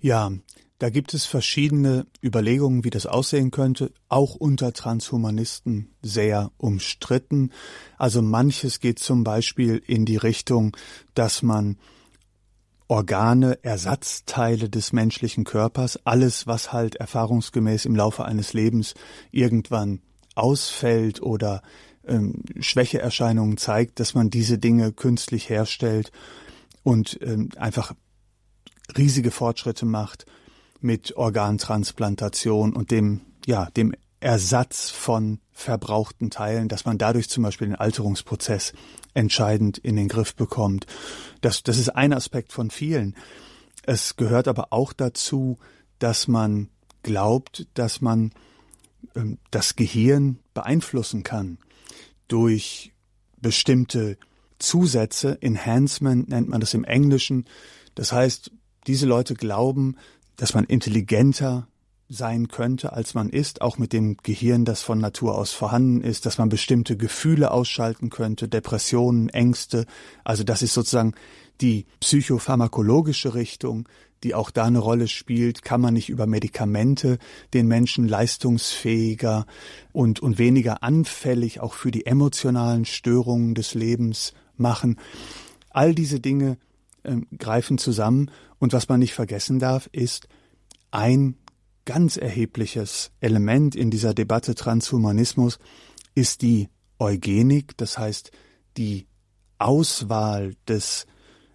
Ja, 0.00 0.30
da 0.78 0.90
gibt 0.90 1.12
es 1.12 1.26
verschiedene 1.26 2.06
Überlegungen, 2.22 2.84
wie 2.84 2.90
das 2.90 3.06
aussehen 3.06 3.50
könnte, 3.50 3.90
auch 4.08 4.36
unter 4.36 4.72
Transhumanisten 4.72 5.90
sehr 6.02 6.52
umstritten. 6.56 7.50
Also 7.96 8.22
manches 8.22 8.78
geht 8.78 9.00
zum 9.00 9.24
Beispiel 9.24 9.82
in 9.84 10.04
die 10.04 10.16
Richtung, 10.16 10.76
dass 11.14 11.42
man 11.42 11.78
Organe, 12.86 13.58
Ersatzteile 13.62 14.70
des 14.70 14.92
menschlichen 14.92 15.44
Körpers, 15.44 15.98
alles, 16.06 16.46
was 16.46 16.72
halt 16.72 16.94
erfahrungsgemäß 16.94 17.84
im 17.84 17.96
Laufe 17.96 18.24
eines 18.24 18.54
Lebens 18.54 18.94
irgendwann 19.30 20.00
ausfällt 20.36 21.20
oder 21.20 21.60
ähm, 22.08 22.42
Schwächeerscheinungen 22.60 23.56
zeigt, 23.56 24.00
dass 24.00 24.14
man 24.14 24.30
diese 24.30 24.58
Dinge 24.58 24.92
künstlich 24.92 25.48
herstellt 25.48 26.10
und 26.82 27.18
ähm, 27.22 27.50
einfach 27.56 27.94
riesige 28.96 29.30
Fortschritte 29.30 29.86
macht 29.86 30.26
mit 30.80 31.16
Organtransplantation 31.16 32.72
und 32.72 32.90
dem, 32.90 33.20
ja, 33.46 33.66
dem 33.76 33.94
Ersatz 34.20 34.90
von 34.90 35.40
verbrauchten 35.52 36.30
Teilen, 36.30 36.68
dass 36.68 36.84
man 36.84 36.98
dadurch 36.98 37.28
zum 37.28 37.42
Beispiel 37.44 37.68
den 37.68 37.76
Alterungsprozess 37.76 38.72
entscheidend 39.14 39.78
in 39.78 39.96
den 39.96 40.08
Griff 40.08 40.34
bekommt. 40.34 40.86
Das, 41.40 41.62
das 41.62 41.78
ist 41.78 41.90
ein 41.90 42.12
Aspekt 42.12 42.52
von 42.52 42.70
vielen. 42.70 43.14
Es 43.84 44.16
gehört 44.16 44.48
aber 44.48 44.72
auch 44.72 44.92
dazu, 44.92 45.58
dass 45.98 46.28
man 46.28 46.68
glaubt, 47.02 47.66
dass 47.74 48.00
man 48.00 48.32
ähm, 49.14 49.38
das 49.50 49.76
Gehirn 49.76 50.38
beeinflussen 50.54 51.22
kann 51.22 51.58
durch 52.28 52.92
bestimmte 53.40 54.16
Zusätze, 54.58 55.38
Enhancement 55.40 56.28
nennt 56.28 56.48
man 56.48 56.60
das 56.60 56.74
im 56.74 56.84
Englischen. 56.84 57.46
Das 57.94 58.12
heißt, 58.12 58.50
diese 58.86 59.06
Leute 59.06 59.34
glauben, 59.34 59.96
dass 60.36 60.54
man 60.54 60.64
intelligenter 60.64 61.68
sein 62.08 62.48
könnte, 62.48 62.92
als 62.94 63.14
man 63.14 63.28
ist, 63.28 63.60
auch 63.60 63.76
mit 63.76 63.92
dem 63.92 64.16
Gehirn, 64.22 64.64
das 64.64 64.80
von 64.80 64.98
Natur 64.98 65.36
aus 65.36 65.52
vorhanden 65.52 66.00
ist, 66.00 66.24
dass 66.24 66.38
man 66.38 66.48
bestimmte 66.48 66.96
Gefühle 66.96 67.50
ausschalten 67.50 68.08
könnte, 68.08 68.48
Depressionen, 68.48 69.28
Ängste. 69.28 69.84
Also 70.24 70.42
das 70.42 70.62
ist 70.62 70.72
sozusagen 70.72 71.12
die 71.60 71.86
psychopharmakologische 72.00 73.34
Richtung, 73.34 73.88
die 74.24 74.34
auch 74.34 74.50
da 74.50 74.64
eine 74.64 74.78
Rolle 74.78 75.08
spielt, 75.08 75.62
kann 75.62 75.80
man 75.80 75.94
nicht 75.94 76.08
über 76.08 76.26
Medikamente 76.26 77.18
den 77.54 77.68
Menschen 77.68 78.08
leistungsfähiger 78.08 79.46
und, 79.92 80.20
und 80.20 80.38
weniger 80.38 80.82
anfällig 80.82 81.60
auch 81.60 81.74
für 81.74 81.90
die 81.90 82.06
emotionalen 82.06 82.84
Störungen 82.84 83.54
des 83.54 83.74
Lebens 83.74 84.32
machen. 84.56 84.98
All 85.70 85.94
diese 85.94 86.20
Dinge 86.20 86.58
äh, 87.04 87.16
greifen 87.36 87.78
zusammen 87.78 88.30
und 88.58 88.72
was 88.72 88.88
man 88.88 89.00
nicht 89.00 89.14
vergessen 89.14 89.58
darf, 89.58 89.88
ist 89.92 90.28
ein 90.90 91.36
ganz 91.84 92.16
erhebliches 92.16 93.12
Element 93.20 93.74
in 93.74 93.90
dieser 93.90 94.12
Debatte 94.12 94.54
Transhumanismus 94.54 95.58
ist 96.14 96.42
die 96.42 96.68
Eugenik, 96.98 97.76
das 97.76 97.96
heißt 97.96 98.32
die 98.76 99.06
Auswahl 99.58 100.54
des 100.66 101.06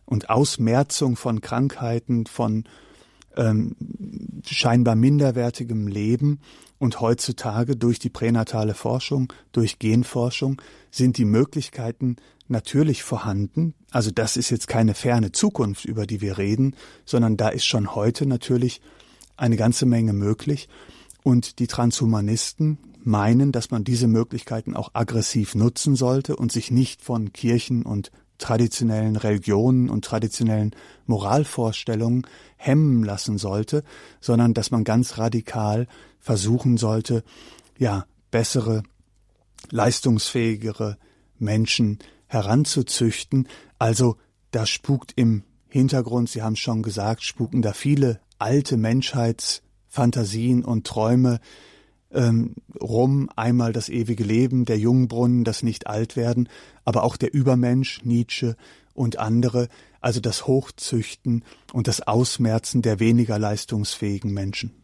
und 0.06 0.30
Ausmerzung 0.30 1.16
von 1.16 1.42
Krankheiten, 1.42 2.26
von 2.26 2.66
ähm, 3.36 3.76
scheinbar 4.46 4.96
minderwertigem 4.96 5.88
Leben. 5.88 6.40
Und 6.80 7.00
heutzutage 7.00 7.78
durch 7.78 7.98
die 8.00 8.10
pränatale 8.10 8.74
Forschung, 8.74 9.32
durch 9.54 9.80
Genforschung 9.80 10.62
sind 10.92 11.18
die 11.18 11.26
Möglichkeiten 11.26 12.18
natürlich 12.48 13.04
vorhanden. 13.04 13.74
Also 13.90 14.12
das 14.12 14.36
ist 14.36 14.50
jetzt 14.50 14.68
keine 14.68 14.94
ferne 14.94 15.32
Zukunft, 15.32 15.86
über 15.86 16.06
die 16.06 16.20
wir 16.20 16.38
reden, 16.38 16.76
sondern 17.06 17.38
da 17.38 17.50
ist 17.50 17.66
schon 17.66 17.96
heute 17.96 18.26
natürlich 18.26 18.82
eine 19.38 19.56
ganze 19.56 19.86
Menge 19.86 20.14
möglich. 20.14 20.68
Und 21.24 21.60
die 21.60 21.68
Transhumanisten 21.68 22.78
meinen, 23.06 23.52
dass 23.52 23.72
man 23.72 23.84
diese 23.84 24.08
Möglichkeiten 24.08 24.76
auch 24.76 24.92
aggressiv 24.94 25.56
nutzen 25.56 25.96
sollte 25.96 26.36
und 26.36 26.52
sich 26.52 26.72
nicht 26.72 27.02
von 27.02 27.32
Kirchen 27.32 27.84
und 27.84 28.12
traditionellen 28.44 29.16
Religionen 29.16 29.90
und 29.90 30.04
traditionellen 30.04 30.76
Moralvorstellungen 31.06 32.28
hemmen 32.58 33.02
lassen 33.04 33.38
sollte, 33.38 33.84
sondern 34.20 34.54
dass 34.54 34.70
man 34.70 34.84
ganz 34.84 35.18
radikal 35.18 35.88
versuchen 36.20 36.76
sollte, 36.76 37.24
ja, 37.78 38.06
bessere, 38.32 38.84
leistungsfähigere 39.72 40.98
Menschen 41.40 42.00
heranzuzüchten. 42.28 43.48
Also 43.80 44.18
da 44.52 44.66
spukt 44.66 45.14
im 45.16 45.44
Hintergrund, 45.70 46.30
Sie 46.30 46.42
haben 46.42 46.58
schon 46.58 46.84
gesagt, 46.84 47.24
spuken 47.24 47.62
da 47.62 47.72
viele 47.72 48.20
alte 48.40 48.76
Menschheitsfantasien 48.76 50.66
und 50.66 50.86
Träume 50.86 51.40
ähm, 52.14 52.56
rum. 52.80 53.30
Einmal 53.36 53.74
das 53.74 53.90
ewige 53.90 54.24
Leben, 54.24 54.66
der 54.66 54.78
Jungbrunnen, 54.78 55.44
das 55.44 55.64
nicht 55.64 55.88
alt 55.88 56.16
werden, 56.16 56.50
aber 56.86 57.04
auch 57.04 57.18
der 57.18 57.34
Übermensch, 57.34 58.04
Nietzsche 58.04 58.56
und 58.94 59.18
andere, 59.18 59.68
also 60.02 60.20
das 60.20 60.48
Hochzüchten 60.48 61.44
und 61.72 61.88
das 61.88 62.02
Ausmerzen 62.02 62.82
der 62.82 63.00
weniger 63.00 63.40
leistungsfähigen 63.40 64.34
Menschen. 64.34 64.83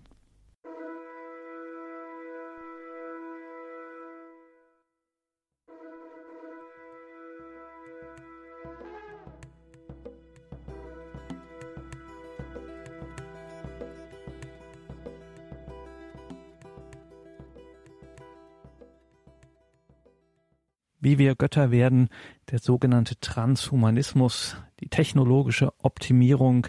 Wie 21.09 21.17
wir 21.17 21.33
Götter 21.33 21.71
werden, 21.71 22.09
der 22.51 22.59
sogenannte 22.59 23.19
Transhumanismus, 23.19 24.57
die 24.79 24.89
technologische 24.89 25.73
Optimierung 25.81 26.67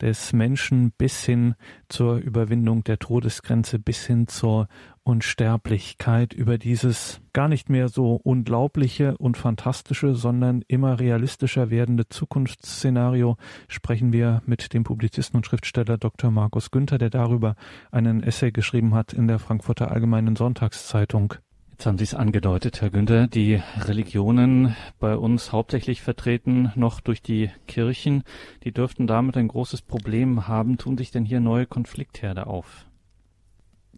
des 0.00 0.32
Menschen 0.32 0.92
bis 0.92 1.24
hin 1.24 1.56
zur 1.88 2.18
Überwindung 2.18 2.84
der 2.84 3.00
Todesgrenze, 3.00 3.80
bis 3.80 4.06
hin 4.06 4.28
zur 4.28 4.68
Unsterblichkeit, 5.02 6.32
über 6.32 6.56
dieses 6.56 7.20
gar 7.32 7.48
nicht 7.48 7.68
mehr 7.68 7.88
so 7.88 8.14
unglaubliche 8.14 9.18
und 9.18 9.36
fantastische, 9.36 10.14
sondern 10.14 10.62
immer 10.68 11.00
realistischer 11.00 11.68
werdende 11.70 12.08
Zukunftsszenario 12.08 13.38
sprechen 13.66 14.12
wir 14.12 14.40
mit 14.46 14.72
dem 14.72 14.84
Publizisten 14.84 15.36
und 15.36 15.46
Schriftsteller 15.46 15.98
Dr. 15.98 16.30
Markus 16.30 16.70
Günther, 16.70 16.98
der 16.98 17.10
darüber 17.10 17.56
einen 17.90 18.22
Essay 18.22 18.52
geschrieben 18.52 18.94
hat 18.94 19.12
in 19.12 19.26
der 19.26 19.40
Frankfurter 19.40 19.90
Allgemeinen 19.90 20.36
Sonntagszeitung. 20.36 21.34
Jetzt 21.80 21.86
haben 21.86 21.96
Sie 21.96 22.04
es 22.04 22.12
angedeutet, 22.12 22.82
Herr 22.82 22.90
Günther, 22.90 23.26
die 23.26 23.58
Religionen 23.78 24.76
bei 24.98 25.16
uns 25.16 25.50
hauptsächlich 25.50 26.02
vertreten 26.02 26.70
noch 26.74 27.00
durch 27.00 27.22
die 27.22 27.48
Kirchen, 27.66 28.22
die 28.64 28.70
dürften 28.70 29.06
damit 29.06 29.38
ein 29.38 29.48
großes 29.48 29.80
Problem 29.80 30.46
haben. 30.46 30.76
Tun 30.76 30.98
sich 30.98 31.10
denn 31.10 31.24
hier 31.24 31.40
neue 31.40 31.64
Konfliktherde 31.64 32.48
auf? 32.48 32.84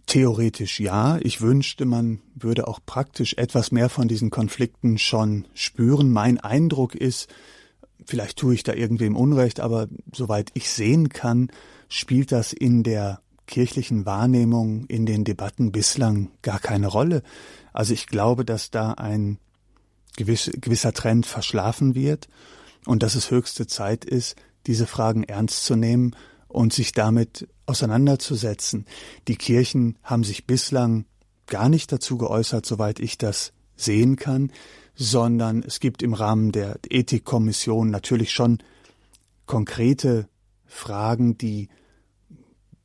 Theoretisch 0.07 0.79
ja. 0.79 1.19
Ich 1.23 1.41
wünschte, 1.41 1.85
man 1.85 2.21
würde 2.37 2.69
auch 2.69 2.79
praktisch 2.87 3.35
etwas 3.35 3.73
mehr 3.73 3.89
von 3.89 4.07
diesen 4.07 4.31
Konflikten 4.31 4.97
schon 4.97 5.49
spüren. 5.53 6.13
Mein 6.13 6.39
Eindruck 6.39 6.95
ist, 6.95 7.35
vielleicht 8.07 8.39
tue 8.39 8.55
ich 8.55 8.63
da 8.63 8.75
irgendwem 8.75 9.17
Unrecht, 9.17 9.59
aber 9.59 9.89
soweit 10.15 10.53
ich 10.55 10.71
sehen 10.71 11.09
kann, 11.09 11.51
spielt 11.89 12.31
das 12.31 12.53
in 12.53 12.85
der 12.85 13.23
kirchlichen 13.49 14.07
Wahrnehmung 14.07 14.87
in 14.87 15.05
den 15.05 15.25
Debatten 15.25 15.73
bislang 15.73 16.31
gar 16.43 16.61
keine 16.61 16.87
Rolle. 16.87 17.23
Also 17.73 17.95
ich 17.95 18.07
glaube, 18.07 18.45
dass 18.45 18.71
da 18.71 18.93
ein 18.93 19.39
gewiss, 20.17 20.51
gewisser 20.55 20.93
Trend 20.93 21.27
verschlafen 21.27 21.95
wird 21.95 22.29
und 22.85 23.03
dass 23.03 23.15
es 23.15 23.31
höchste 23.31 23.67
Zeit 23.67 24.05
ist, 24.05 24.37
diese 24.67 24.87
Fragen 24.87 25.25
ernst 25.25 25.65
zu 25.65 25.77
nehmen 25.77 26.15
und 26.49 26.73
sich 26.73 26.93
damit 26.93 27.49
auseinanderzusetzen. 27.67 28.87
Die 29.29 29.37
Kirchen 29.37 29.99
haben 30.03 30.25
sich 30.25 30.47
bislang 30.47 31.07
gar 31.47 31.69
nicht 31.69 31.91
dazu 31.93 32.19
geäußert, 32.19 32.67
soweit 32.67 33.01
ich 33.01 33.19
das 33.19 33.53
sehen 33.77 34.17
kann, 34.17 34.53
sondern 34.95 35.63
es 35.63 35.81
gibt 35.81 36.03
im 36.03 36.15
Rahmen 36.15 36.53
der 36.53 36.79
Ethikkommission 36.89 37.91
natürlich 37.91 38.33
schon 38.33 38.59
konkrete 39.47 40.29
Fragen, 40.67 41.39
die 41.39 41.69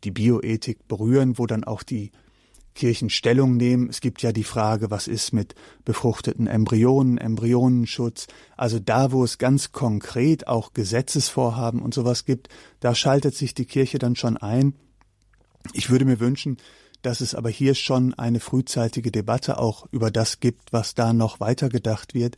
die 0.03 0.12
Bioethik 0.12 0.88
berühren, 0.88 1.38
wo 1.38 1.46
dann 1.46 1.63
auch 1.63 1.84
die 1.84 2.12
Kirchen 2.77 3.10
Stellung 3.10 3.57
nehmen. 3.57 3.89
Es 3.89 4.00
gibt 4.00 4.22
ja 4.22 4.31
die 4.31 4.43
Frage, 4.43 4.89
was 4.91 5.07
ist 5.07 5.34
mit 5.34 5.55
befruchteten 5.84 6.48
Embryonen, 6.48 7.17
Embryonenschutz. 7.17 8.27
Also 8.55 8.79
da, 8.79 9.12
wo 9.12 9.24
es 9.24 9.38
ganz 9.38 9.72
konkret 9.72 10.48
auch 10.48 10.74
Gesetzesvorhaben 10.74 11.81
und 11.81 11.93
sowas 11.93 12.24
gibt, 12.24 12.50
da 12.79 12.96
schaltet 12.96 13.36
sich 13.36 13.53
die 13.53 13.65
Kirche 13.65 13.98
dann 13.98 14.15
schon 14.15 14.38
ein. 14.38 14.75
Ich 15.74 15.89
würde 15.89 16.05
mir 16.05 16.19
wünschen, 16.19 16.57
dass 17.01 17.19
es 17.19 17.36
aber 17.36 17.50
hier 17.50 17.74
schon 17.74 18.13
eine 18.13 18.39
frühzeitige 18.39 19.12
Debatte 19.12 19.57
auch 19.57 19.88
über 19.91 20.12
das 20.12 20.39
gibt, 20.39 20.72
was 20.72 20.93
da 20.93 21.13
noch 21.13 21.39
weitergedacht 21.39 22.13
wird. 22.13 22.38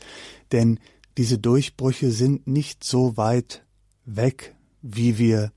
Denn 0.51 0.79
diese 1.17 1.37
Durchbrüche 1.37 2.11
sind 2.11 2.47
nicht 2.47 2.83
so 2.83 3.17
weit 3.17 3.65
weg, 4.05 4.55
wie 4.81 5.17
wir 5.17 5.51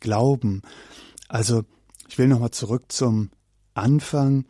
glauben. 0.00 0.62
Also 1.28 1.62
ich 2.08 2.18
will 2.18 2.26
nochmal 2.26 2.50
zurück 2.50 2.90
zum 2.90 3.30
Anfang, 3.74 4.46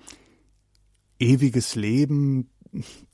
ewiges 1.19 1.75
Leben, 1.75 2.51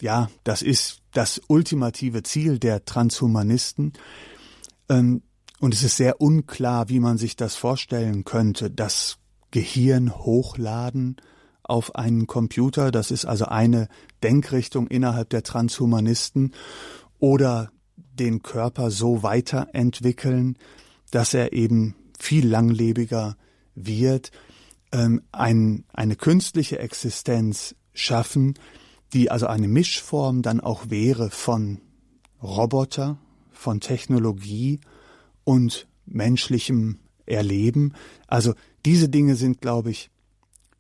ja, 0.01 0.31
das 0.45 0.63
ist 0.63 1.03
das 1.13 1.41
ultimative 1.49 2.23
Ziel 2.23 2.59
der 2.59 2.85
Transhumanisten. 2.85 3.93
Ähm, 4.89 5.23
und 5.61 5.75
es 5.75 5.83
ist 5.83 5.97
sehr 5.97 6.21
unklar, 6.21 6.89
wie 6.89 7.01
man 7.01 7.19
sich 7.19 7.37
das 7.37 7.55
vorstellen 7.55 8.25
könnte. 8.25 8.71
Das 8.71 9.19
Gehirn 9.51 10.17
hochladen 10.17 11.17
auf 11.63 11.95
einen 11.95 12.27
Computer, 12.27 12.91
das 12.91 13.11
ist 13.11 13.27
also 13.27 13.45
eine 13.45 13.89
Denkrichtung 14.23 14.87
innerhalb 14.89 15.31
der 15.31 15.43
Transhumanisten, 15.43 16.55
oder 17.19 17.71
den 17.95 18.43
Körper 18.43 18.91
so 18.91 19.23
weiterentwickeln, 19.23 20.57
dass 21.11 21.35
er 21.35 21.53
eben 21.53 21.95
viel 22.19 22.49
langlebiger 22.49 23.37
wird 23.75 24.31
ähm, 24.93 25.23
ein, 25.33 25.85
eine 25.93 26.17
künstliche 26.17 26.79
Existenz 26.79 27.75
schaffen, 27.93 28.55
die 29.13 29.31
also 29.31 29.47
eine 29.47 29.69
Mischform 29.69 30.43
dann 30.43 30.61
auch 30.61 30.91
wäre 30.91 31.31
von 31.31 31.81
Roboter, 32.43 33.19
von 33.51 33.81
Technologie 33.81 34.81
und 35.45 35.89
menschlichem 36.07 37.01
Erleben. 37.27 37.95
Also 38.27 38.55
diese 38.85 39.09
Dinge 39.09 39.37
sind, 39.37 39.61
glaube 39.61 39.91
ich, 39.91 40.11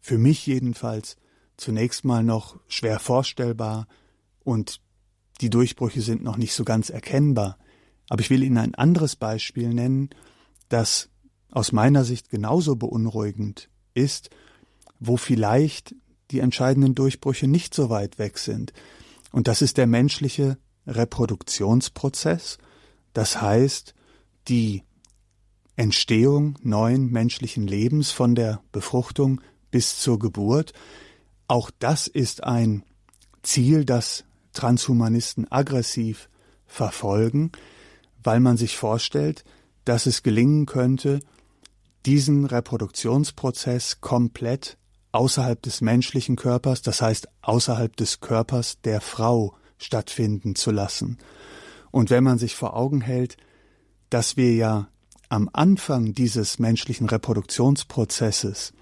für 0.00 0.18
mich 0.18 0.46
jedenfalls 0.46 1.16
zunächst 1.56 2.04
mal 2.04 2.24
noch 2.24 2.58
schwer 2.68 2.98
vorstellbar 2.98 3.86
und 4.42 4.80
die 5.40 5.50
Durchbrüche 5.50 6.00
sind 6.00 6.22
noch 6.22 6.36
nicht 6.36 6.54
so 6.54 6.64
ganz 6.64 6.90
erkennbar. 6.90 7.58
Aber 8.08 8.20
ich 8.20 8.30
will 8.30 8.42
Ihnen 8.42 8.58
ein 8.58 8.74
anderes 8.74 9.16
Beispiel 9.16 9.72
nennen, 9.72 10.10
das 10.68 11.10
aus 11.50 11.72
meiner 11.72 12.04
Sicht 12.04 12.30
genauso 12.30 12.76
beunruhigend 12.76 13.68
ist, 13.94 14.30
wo 14.98 15.16
vielleicht 15.16 15.94
die 16.30 16.40
entscheidenden 16.40 16.94
Durchbrüche 16.94 17.48
nicht 17.48 17.74
so 17.74 17.90
weit 17.90 18.18
weg 18.18 18.38
sind. 18.38 18.72
Und 19.32 19.48
das 19.48 19.62
ist 19.62 19.78
der 19.78 19.86
menschliche 19.86 20.58
Reproduktionsprozess, 20.86 22.58
das 23.12 23.40
heißt 23.40 23.94
die 24.48 24.82
Entstehung 25.76 26.58
neuen 26.62 27.10
menschlichen 27.10 27.66
Lebens 27.66 28.10
von 28.10 28.34
der 28.34 28.62
Befruchtung 28.72 29.40
bis 29.70 29.98
zur 29.98 30.18
Geburt. 30.18 30.72
Auch 31.48 31.70
das 31.78 32.06
ist 32.06 32.44
ein 32.44 32.84
Ziel, 33.42 33.84
das 33.84 34.24
Transhumanisten 34.52 35.50
aggressiv 35.50 36.28
verfolgen, 36.66 37.52
weil 38.22 38.40
man 38.40 38.56
sich 38.56 38.76
vorstellt, 38.76 39.44
dass 39.84 40.06
es 40.06 40.22
gelingen 40.22 40.66
könnte, 40.66 41.20
diesen 42.06 42.44
Reproduktionsprozess 42.44 44.00
komplett 44.00 44.78
außerhalb 45.12 45.60
des 45.60 45.80
menschlichen 45.80 46.36
Körpers, 46.36 46.82
das 46.82 47.02
heißt 47.02 47.28
außerhalb 47.42 47.96
des 47.96 48.20
Körpers 48.20 48.80
der 48.82 49.00
Frau 49.00 49.54
stattfinden 49.78 50.54
zu 50.54 50.70
lassen. 50.70 51.18
Und 51.90 52.10
wenn 52.10 52.24
man 52.24 52.38
sich 52.38 52.54
vor 52.54 52.76
Augen 52.76 53.00
hält, 53.00 53.36
dass 54.10 54.36
wir 54.36 54.54
ja 54.54 54.88
am 55.28 55.48
Anfang 55.52 56.12
dieses 56.12 56.58
menschlichen 56.58 57.08
Reproduktionsprozesses, 57.08 58.72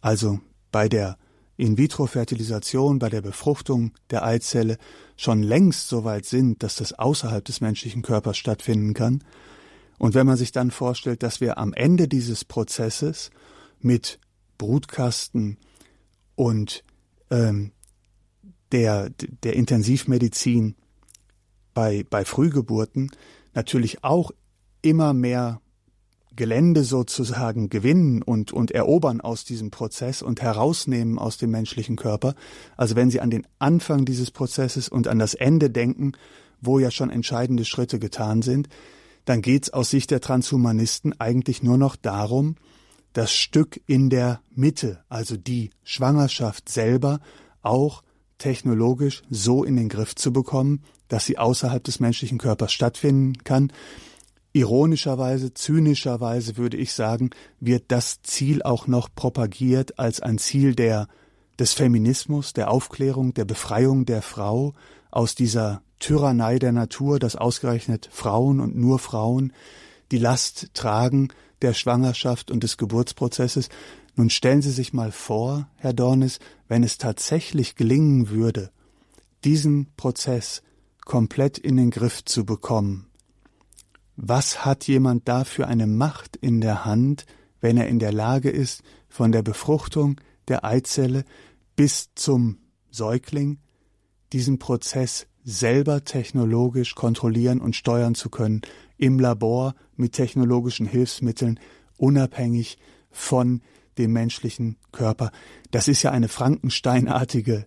also 0.00 0.40
bei 0.70 0.88
der 0.88 1.16
In-vitro-Fertilisation, 1.56 2.98
bei 2.98 3.08
der 3.08 3.22
Befruchtung 3.22 3.92
der 4.10 4.24
Eizelle, 4.24 4.76
schon 5.16 5.42
längst 5.42 5.88
so 5.88 6.04
weit 6.04 6.26
sind, 6.26 6.62
dass 6.62 6.76
das 6.76 6.92
außerhalb 6.92 7.44
des 7.44 7.60
menschlichen 7.60 8.02
Körpers 8.02 8.36
stattfinden 8.36 8.92
kann, 8.92 9.22
und 9.98 10.14
wenn 10.14 10.26
man 10.26 10.36
sich 10.36 10.52
dann 10.52 10.70
vorstellt, 10.70 11.22
dass 11.22 11.40
wir 11.40 11.58
am 11.58 11.72
Ende 11.72 12.08
dieses 12.08 12.44
Prozesses 12.44 13.30
mit 13.80 14.18
Brutkasten 14.58 15.58
und 16.34 16.84
ähm, 17.30 17.72
der, 18.72 19.10
der 19.42 19.54
Intensivmedizin 19.54 20.74
bei, 21.74 22.04
bei 22.08 22.24
Frühgeburten 22.24 23.10
natürlich 23.52 24.02
auch 24.02 24.30
immer 24.82 25.12
mehr 25.12 25.60
Gelände 26.36 26.82
sozusagen 26.82 27.68
gewinnen 27.68 28.22
und, 28.22 28.52
und 28.52 28.72
erobern 28.72 29.20
aus 29.20 29.44
diesem 29.44 29.70
Prozess 29.70 30.22
und 30.22 30.42
herausnehmen 30.42 31.18
aus 31.18 31.38
dem 31.38 31.50
menschlichen 31.50 31.96
Körper. 31.96 32.34
Also 32.76 32.96
wenn 32.96 33.10
Sie 33.10 33.20
an 33.20 33.30
den 33.30 33.46
Anfang 33.58 34.04
dieses 34.04 34.30
Prozesses 34.30 34.88
und 34.88 35.06
an 35.06 35.20
das 35.20 35.34
Ende 35.34 35.70
denken, 35.70 36.12
wo 36.60 36.78
ja 36.78 36.90
schon 36.90 37.10
entscheidende 37.10 37.64
Schritte 37.64 37.98
getan 37.98 38.42
sind, 38.42 38.68
dann 39.24 39.42
geht's 39.42 39.70
aus 39.70 39.90
Sicht 39.90 40.10
der 40.10 40.20
Transhumanisten 40.20 41.18
eigentlich 41.20 41.62
nur 41.62 41.78
noch 41.78 41.96
darum, 41.96 42.56
das 43.12 43.32
Stück 43.32 43.80
in 43.86 44.10
der 44.10 44.40
Mitte, 44.54 45.02
also 45.08 45.36
die 45.36 45.70
Schwangerschaft 45.84 46.68
selber, 46.68 47.20
auch 47.62 48.02
technologisch 48.38 49.22
so 49.30 49.64
in 49.64 49.76
den 49.76 49.88
Griff 49.88 50.14
zu 50.14 50.32
bekommen, 50.32 50.82
dass 51.08 51.24
sie 51.24 51.38
außerhalb 51.38 51.82
des 51.82 52.00
menschlichen 52.00 52.38
Körpers 52.38 52.72
stattfinden 52.72 53.44
kann. 53.44 53.72
Ironischerweise, 54.52 55.54
zynischerweise 55.54 56.56
würde 56.56 56.76
ich 56.76 56.92
sagen, 56.92 57.30
wird 57.60 57.84
das 57.88 58.20
Ziel 58.22 58.62
auch 58.62 58.86
noch 58.86 59.08
propagiert 59.14 59.98
als 59.98 60.20
ein 60.20 60.38
Ziel 60.38 60.74
der, 60.74 61.08
des 61.58 61.72
Feminismus, 61.72 62.52
der 62.52 62.70
Aufklärung, 62.70 63.32
der 63.32 63.44
Befreiung 63.44 64.06
der 64.06 64.22
Frau 64.22 64.74
aus 65.10 65.34
dieser 65.34 65.82
Tyrannei 65.98 66.58
der 66.58 66.72
Natur, 66.72 67.18
dass 67.18 67.36
ausgerechnet 67.36 68.08
Frauen 68.12 68.60
und 68.60 68.76
nur 68.76 68.98
Frauen 68.98 69.52
die 70.10 70.18
Last 70.18 70.70
tragen 70.74 71.28
der 71.62 71.74
Schwangerschaft 71.74 72.50
und 72.50 72.62
des 72.62 72.76
Geburtsprozesses. 72.76 73.68
Nun 74.16 74.30
stellen 74.30 74.62
Sie 74.62 74.70
sich 74.70 74.92
mal 74.92 75.12
vor, 75.12 75.68
Herr 75.76 75.92
Dornis, 75.92 76.38
wenn 76.68 76.82
es 76.82 76.98
tatsächlich 76.98 77.74
gelingen 77.74 78.28
würde, 78.28 78.70
diesen 79.44 79.88
Prozess 79.96 80.62
komplett 81.04 81.58
in 81.58 81.76
den 81.76 81.90
Griff 81.90 82.24
zu 82.24 82.44
bekommen. 82.44 83.06
Was 84.16 84.64
hat 84.64 84.86
jemand 84.86 85.28
da 85.28 85.44
für 85.44 85.66
eine 85.66 85.86
Macht 85.86 86.36
in 86.36 86.60
der 86.60 86.84
Hand, 86.84 87.26
wenn 87.60 87.76
er 87.76 87.88
in 87.88 87.98
der 87.98 88.12
Lage 88.12 88.50
ist, 88.50 88.82
von 89.08 89.32
der 89.32 89.42
Befruchtung 89.42 90.20
der 90.48 90.64
Eizelle 90.64 91.24
bis 91.76 92.10
zum 92.14 92.58
Säugling 92.90 93.58
diesen 94.32 94.58
Prozess 94.58 95.26
selber 95.44 96.04
technologisch 96.04 96.94
kontrollieren 96.94 97.60
und 97.60 97.76
steuern 97.76 98.14
zu 98.14 98.30
können, 98.30 98.62
im 98.96 99.18
Labor 99.18 99.74
mit 99.96 100.12
technologischen 100.12 100.86
Hilfsmitteln, 100.86 101.60
unabhängig 101.96 102.78
von 103.10 103.60
dem 103.98 104.12
menschlichen 104.12 104.76
Körper. 104.90 105.30
Das 105.70 105.86
ist 105.88 106.02
ja 106.02 106.10
eine 106.10 106.28
Frankensteinartige 106.28 107.66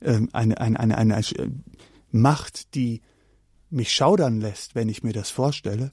äh, 0.00 0.20
eine, 0.32 0.60
eine, 0.60 0.80
eine, 0.80 0.98
eine 0.98 1.18
äh, 1.18 1.50
Macht, 2.10 2.74
die 2.74 3.02
mich 3.70 3.92
schaudern 3.92 4.40
lässt, 4.40 4.74
wenn 4.74 4.88
ich 4.88 5.02
mir 5.02 5.12
das 5.12 5.30
vorstelle. 5.30 5.92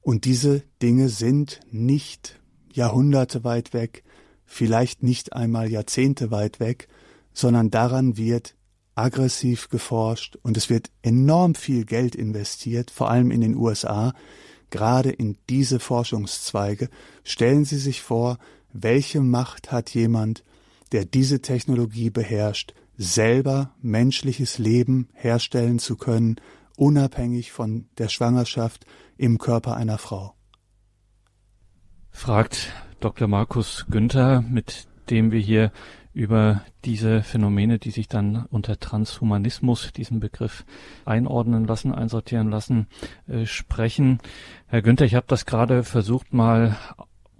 Und 0.00 0.24
diese 0.24 0.62
Dinge 0.80 1.08
sind 1.08 1.60
nicht 1.70 2.40
Jahrhunderte 2.72 3.42
weit 3.42 3.72
weg, 3.72 4.04
vielleicht 4.44 5.02
nicht 5.02 5.32
einmal 5.32 5.70
Jahrzehnte 5.70 6.30
weit 6.30 6.60
weg, 6.60 6.88
sondern 7.32 7.70
daran 7.70 8.16
wird 8.16 8.54
aggressiv 8.98 9.68
geforscht 9.68 10.36
und 10.42 10.56
es 10.56 10.68
wird 10.68 10.90
enorm 11.02 11.54
viel 11.54 11.84
Geld 11.84 12.14
investiert, 12.14 12.90
vor 12.90 13.10
allem 13.10 13.30
in 13.30 13.40
den 13.40 13.56
USA, 13.56 14.12
gerade 14.70 15.10
in 15.10 15.36
diese 15.48 15.80
Forschungszweige. 15.80 16.88
Stellen 17.24 17.64
Sie 17.64 17.78
sich 17.78 18.02
vor, 18.02 18.38
welche 18.72 19.20
Macht 19.20 19.72
hat 19.72 19.94
jemand, 19.94 20.44
der 20.92 21.04
diese 21.04 21.40
Technologie 21.40 22.10
beherrscht, 22.10 22.74
selber 22.96 23.74
menschliches 23.80 24.58
Leben 24.58 25.08
herstellen 25.14 25.78
zu 25.78 25.96
können, 25.96 26.36
unabhängig 26.76 27.52
von 27.52 27.86
der 27.98 28.08
Schwangerschaft 28.08 28.84
im 29.16 29.38
Körper 29.38 29.76
einer 29.76 29.98
Frau. 29.98 30.34
fragt 32.10 32.72
Dr. 33.00 33.28
Markus 33.28 33.86
Günther, 33.88 34.42
mit 34.42 34.88
dem 35.10 35.30
wir 35.30 35.40
hier 35.40 35.72
über 36.12 36.62
diese 36.84 37.22
Phänomene, 37.22 37.78
die 37.78 37.90
sich 37.90 38.08
dann 38.08 38.46
unter 38.50 38.78
Transhumanismus, 38.78 39.92
diesen 39.92 40.20
Begriff 40.20 40.64
einordnen 41.04 41.66
lassen, 41.66 41.94
einsortieren 41.94 42.50
lassen, 42.50 42.86
äh, 43.28 43.46
sprechen. 43.46 44.18
Herr 44.66 44.82
Günther, 44.82 45.04
ich 45.04 45.14
habe 45.14 45.26
das 45.28 45.46
gerade 45.46 45.84
versucht 45.84 46.32
mal 46.32 46.76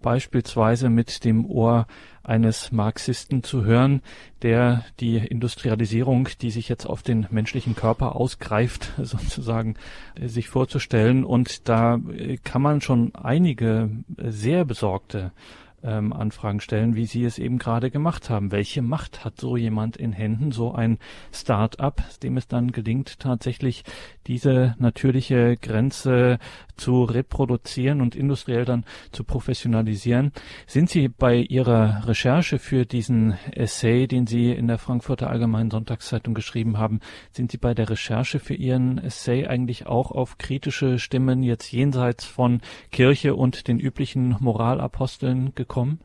beispielsweise 0.03 0.91
mit 0.91 1.25
dem 1.25 1.45
Ohr 1.45 1.87
eines 2.23 2.73
Marxisten 2.73 3.43
zu 3.43 3.65
hören, 3.65 4.03
der 4.43 4.85
die 5.01 5.17
Industrialisierung, 5.17 6.29
die 6.43 6.51
sich 6.51 6.69
jetzt 6.69 6.85
auf 6.85 7.03
den 7.03 7.27
menschlichen 7.31 7.75
Körper 7.75 8.17
ausgreift, 8.17 8.93
sozusagen 9.03 9.77
äh, 10.15 10.29
sich 10.29 10.49
vorzustellen. 10.49 11.25
Und 11.25 11.69
da 11.69 11.97
äh, 11.97 12.37
kann 12.37 12.63
man 12.63 12.81
schon 12.81 13.15
einige 13.15 13.91
sehr 14.19 14.65
besorgte 14.65 15.33
ähm, 15.83 16.13
Anfragen 16.13 16.61
stellen, 16.61 16.95
wie 16.95 17.07
Sie 17.07 17.25
es 17.25 17.39
eben 17.39 17.59
gerade 17.59 17.91
gemacht 17.91 18.31
haben. 18.31 18.53
Welche 18.53 18.83
Macht 18.83 19.25
hat 19.25 19.41
so 19.41 19.57
jemand 19.57 19.97
in 19.97 20.13
Händen, 20.13 20.53
so 20.53 20.73
ein 20.73 20.99
Start-up, 21.33 22.03
dem 22.23 22.37
es 22.37 22.49
dann 22.49 22.73
gelingt, 22.73 23.21
tatsächlich 23.21 23.85
diese 24.29 24.77
natürliche 24.79 25.57
Grenze 25.57 26.39
zu 26.77 27.03
reproduzieren 27.03 28.01
und 28.01 28.15
industriell 28.15 28.65
dann 28.65 28.85
zu 29.11 29.25
professionalisieren? 29.25 30.33
Sind 30.67 30.91
Sie 30.91 31.09
bei 31.09 31.37
Ihrer 31.37 32.07
Recherche 32.07 32.59
für 32.59 32.85
diesen 32.85 33.33
Essay, 33.51 34.07
den 34.07 34.27
Sie 34.27 34.53
in 34.53 34.69
der 34.69 34.79
Frankfurter 34.79 35.31
Allgemeinen 35.31 35.71
Sonntagszeitung 35.71 36.35
geschrieben 36.35 36.79
haben, 36.79 37.01
sind 37.33 37.51
Sie 37.51 37.59
bei 37.59 37.75
der 37.75 37.91
Recherche 37.91 38.39
für 38.39 38.55
Ihren 38.55 38.99
Essay 38.99 39.47
eigentlich 39.47 39.87
auch 39.87 40.13
auf 40.13 40.39
kritische 40.39 40.99
Stimmen 40.99 41.43
jetzt 41.43 41.73
jenseits 41.73 42.25
von 42.25 42.61
Kirche 42.93 43.35
und 43.35 43.67
den 43.67 43.81
üblichen 43.81 44.37
Moralaposteln 44.41 45.55
gekommen? 45.55 46.01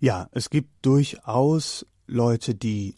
Ja, 0.00 0.28
es 0.30 0.48
gibt 0.48 0.70
durchaus 0.86 1.84
Leute, 2.06 2.54
die 2.54 2.94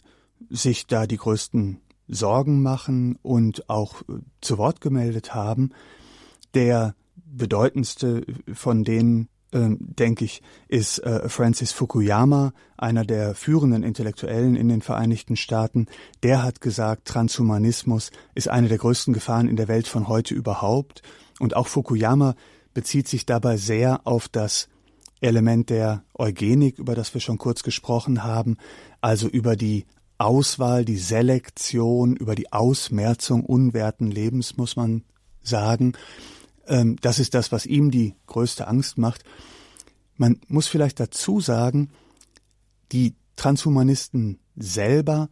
sich 0.50 0.86
da 0.86 1.06
die 1.06 1.16
größten 1.16 1.80
Sorgen 2.11 2.62
machen 2.62 3.18
und 3.23 3.68
auch 3.70 4.03
äh, 4.03 4.20
zu 4.40 4.59
Wort 4.59 4.81
gemeldet 4.81 5.35
haben. 5.35 5.70
Der 6.55 6.94
bedeutendste 7.14 8.23
von 8.53 8.83
denen, 8.85 9.29
äh, 9.53 9.68
denke 9.79 10.25
ich, 10.25 10.42
ist 10.68 10.99
äh, 10.99 11.29
Francis 11.29 11.73
Fukuyama, 11.73 12.53
einer 12.77 13.05
der 13.05 13.35
führenden 13.35 13.83
Intellektuellen 13.83 14.57
in 14.57 14.68
den 14.68 14.83
Vereinigten 14.83 15.37
Staaten. 15.37 15.87
Der 16.23 16.42
hat 16.42 16.61
gesagt, 16.61 17.07
Transhumanismus 17.07 18.11
ist 18.35 18.49
eine 18.49 18.68
der 18.68 18.79
größten 18.79 19.14
Gefahren 19.14 19.49
in 19.49 19.57
der 19.57 19.68
Welt 19.68 19.87
von 19.87 20.09
heute 20.09 20.35
überhaupt. 20.35 21.03
Und 21.38 21.55
auch 21.55 21.68
Fukuyama 21.68 22.35
bezieht 22.75 23.09
sich 23.09 23.27
dabei 23.27 23.57
sehr 23.57 24.01
auf 24.05 24.29
das 24.29 24.68
Element 25.20 25.70
der 25.70 26.03
Eugenik, 26.14 26.79
über 26.79 26.94
das 26.94 27.12
wir 27.14 27.20
schon 27.20 27.38
kurz 27.38 27.62
gesprochen 27.62 28.25
haben, 28.25 28.57
also 29.01 29.29
über 29.29 29.55
die 29.55 29.87
Auswahl, 30.20 30.85
die 30.85 30.98
Selektion, 30.98 32.14
über 32.14 32.35
die 32.35 32.52
Ausmerzung 32.52 33.44
unwerten 33.44 34.11
Lebens, 34.11 34.56
muss 34.56 34.76
man 34.76 35.02
sagen. 35.42 35.94
Ähm, 36.66 36.96
das 37.00 37.18
ist 37.18 37.35
das, 37.35 37.52
was 37.52 37.66
ihm 37.66 37.90
die 37.90 38.14
größte 38.26 38.68
Angst 38.68 38.98
macht. 38.98 39.24
Man 40.16 40.40
muss 40.48 40.66
vielleicht 40.66 41.00
dazu 41.00 41.40
sagen, 41.40 41.90
die 42.92 43.14
Transhumanisten 43.37 44.38
selber 44.56 45.30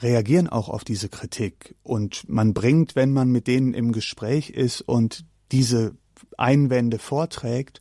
reagieren 0.00 0.48
auch 0.48 0.68
auf 0.68 0.84
diese 0.84 1.08
Kritik 1.08 1.74
und 1.82 2.28
man 2.28 2.54
bringt, 2.54 2.94
wenn 2.94 3.12
man 3.12 3.30
mit 3.30 3.46
denen 3.46 3.74
im 3.74 3.92
Gespräch 3.92 4.50
ist 4.50 4.82
und 4.82 5.24
diese 5.50 5.96
Einwände 6.36 6.98
vorträgt, 6.98 7.80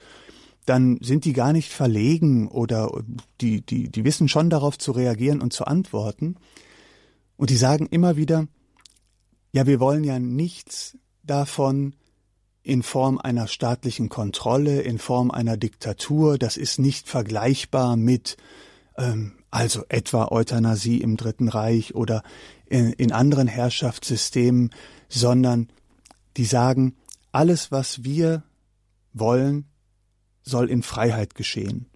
dann 0.67 0.99
sind 1.01 1.23
die 1.23 1.34
gar 1.34 1.53
nicht 1.53 1.71
verlegen 1.71 2.49
oder 2.49 2.91
die, 3.39 3.62
die, 3.62 3.89
die 3.89 4.03
wissen 4.03 4.27
schon 4.27 4.49
darauf 4.49 4.77
zu 4.77 4.91
reagieren 4.91 5.41
und 5.41 5.53
zu 5.53 5.65
antworten. 5.65 6.36
Und 7.38 7.49
die 7.49 7.56
sagen 7.58 7.88
immer 7.89 8.17
wieder, 8.17 8.47
ja, 9.53 9.65
wir 9.65 9.80
wollen 9.80 10.03
ja 10.03 10.19
nichts 10.19 10.97
davon 11.23 11.95
in 12.63 12.84
Form 12.84 13.17
einer 13.17 13.47
staatlichen 13.47 14.10
Kontrolle, 14.10 14.82
in 14.82 14.99
Form 14.99 15.32
einer 15.32 15.56
Diktatur. 15.56 16.38
Das 16.38 16.58
ist 16.58 16.80
nicht 16.80 17.08
vergleichbar 17.08 17.95
mit, 17.95 18.36
ähm, 18.97 19.36
also 19.49 19.86
etwa 19.88 20.27
Euthanasie 20.32 20.99
im 20.99 21.15
Dritten 21.15 21.47
Reich 21.47 21.95
oder 21.95 22.23
in, 22.65 22.91
in 22.91 23.13
anderen 23.13 23.47
Herrschaftssystemen, 23.47 24.71
sondern 25.08 25.69
die 26.36 26.43
sagen, 26.43 26.97
alles, 27.32 27.71
was 27.71 28.03
wir 28.03 28.43
wollen, 29.13 29.65
soll 30.48 30.70
in 30.70 30.84
Freiheit 30.84 31.36
geschehen. 31.36 31.88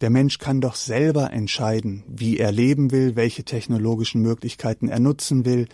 Der 0.00 0.10
Mensch 0.10 0.38
kann 0.38 0.60
doch 0.60 0.74
selber 0.74 1.32
entscheiden, 1.32 2.04
wie 2.06 2.38
er 2.38 2.52
leben 2.52 2.90
will, 2.90 3.16
welche 3.16 3.44
technologischen 3.44 4.20
Möglichkeiten 4.20 4.88
er 4.88 5.00
nutzen 5.00 5.44
will, 5.44 5.68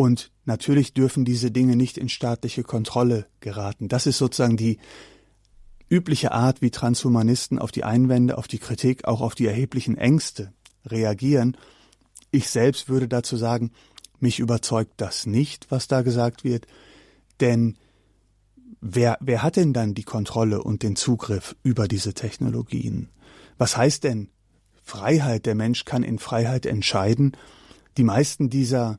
und 0.00 0.30
natürlich 0.46 0.94
dürfen 0.94 1.26
diese 1.26 1.50
Dinge 1.50 1.76
nicht 1.76 1.98
in 1.98 2.08
staatliche 2.08 2.62
Kontrolle 2.62 3.26
geraten. 3.40 3.88
Das 3.88 4.06
ist 4.06 4.16
sozusagen 4.16 4.56
die 4.56 4.78
übliche 5.90 6.32
Art, 6.32 6.62
wie 6.62 6.70
Transhumanisten 6.70 7.58
auf 7.58 7.70
die 7.70 7.84
Einwände, 7.84 8.38
auf 8.38 8.48
die 8.48 8.58
Kritik, 8.58 9.04
auch 9.04 9.20
auf 9.20 9.34
die 9.34 9.46
erheblichen 9.46 9.98
Ängste 9.98 10.54
reagieren. 10.86 11.54
Ich 12.30 12.48
selbst 12.48 12.88
würde 12.88 13.08
dazu 13.08 13.36
sagen, 13.36 13.72
mich 14.20 14.38
überzeugt 14.38 14.94
das 14.96 15.26
nicht, 15.26 15.70
was 15.70 15.86
da 15.86 16.00
gesagt 16.00 16.44
wird, 16.44 16.66
denn 17.40 17.76
wer, 18.80 19.18
wer 19.20 19.42
hat 19.42 19.56
denn 19.56 19.72
dann 19.72 19.94
die 19.94 20.04
Kontrolle 20.04 20.62
und 20.62 20.82
den 20.82 20.96
Zugriff 20.96 21.56
über 21.62 21.88
diese 21.88 22.14
Technologien? 22.14 23.08
Was 23.58 23.76
heißt 23.76 24.04
denn 24.04 24.28
Freiheit? 24.82 25.46
Der 25.46 25.54
Mensch 25.54 25.84
kann 25.84 26.02
in 26.02 26.18
Freiheit 26.18 26.66
entscheiden. 26.66 27.36
Die 27.96 28.04
meisten 28.04 28.50
dieser 28.50 28.98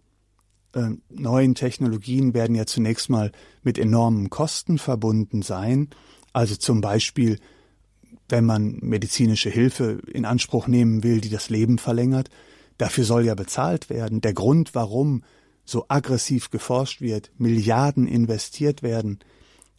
äh, 0.73 0.91
neuen 1.09 1.55
Technologien 1.55 2.33
werden 2.33 2.55
ja 2.55 2.65
zunächst 2.65 3.09
mal 3.09 3.31
mit 3.63 3.77
enormen 3.77 4.29
Kosten 4.29 4.77
verbunden 4.77 5.41
sein. 5.41 5.89
Also 6.33 6.55
zum 6.55 6.81
Beispiel, 6.81 7.39
wenn 8.29 8.45
man 8.45 8.77
medizinische 8.81 9.49
Hilfe 9.49 10.01
in 10.13 10.25
Anspruch 10.25 10.67
nehmen 10.67 11.03
will, 11.03 11.19
die 11.21 11.29
das 11.29 11.49
Leben 11.49 11.77
verlängert, 11.77 12.29
dafür 12.77 13.03
soll 13.03 13.25
ja 13.25 13.35
bezahlt 13.35 13.89
werden. 13.89 14.21
Der 14.21 14.33
Grund, 14.33 14.73
warum 14.73 15.23
so 15.65 15.85
aggressiv 15.89 16.49
geforscht 16.49 17.01
wird, 17.01 17.31
Milliarden 17.37 18.07
investiert 18.07 18.83
werden, 18.83 19.19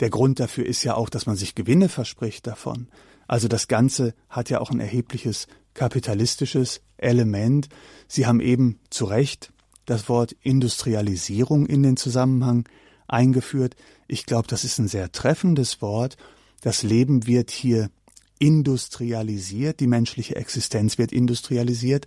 der 0.00 0.10
Grund 0.10 0.40
dafür 0.40 0.66
ist 0.66 0.82
ja 0.82 0.94
auch, 0.94 1.08
dass 1.08 1.26
man 1.26 1.36
sich 1.36 1.54
Gewinne 1.54 1.88
verspricht 1.88 2.46
davon. 2.46 2.88
Also 3.26 3.48
das 3.48 3.68
Ganze 3.68 4.14
hat 4.28 4.50
ja 4.50 4.60
auch 4.60 4.70
ein 4.70 4.80
erhebliches 4.80 5.46
kapitalistisches 5.74 6.80
Element. 6.96 7.68
Sie 8.08 8.26
haben 8.26 8.40
eben 8.40 8.78
zu 8.90 9.04
Recht 9.04 9.52
das 9.86 10.08
Wort 10.08 10.32
Industrialisierung 10.42 11.66
in 11.66 11.82
den 11.82 11.96
Zusammenhang 11.96 12.68
eingeführt. 13.08 13.74
Ich 14.06 14.26
glaube, 14.26 14.48
das 14.48 14.64
ist 14.64 14.78
ein 14.78 14.88
sehr 14.88 15.12
treffendes 15.12 15.82
Wort. 15.82 16.16
Das 16.60 16.82
Leben 16.82 17.26
wird 17.26 17.50
hier 17.50 17.90
industrialisiert, 18.38 19.80
die 19.80 19.86
menschliche 19.86 20.36
Existenz 20.36 20.98
wird 20.98 21.12
industrialisiert, 21.12 22.06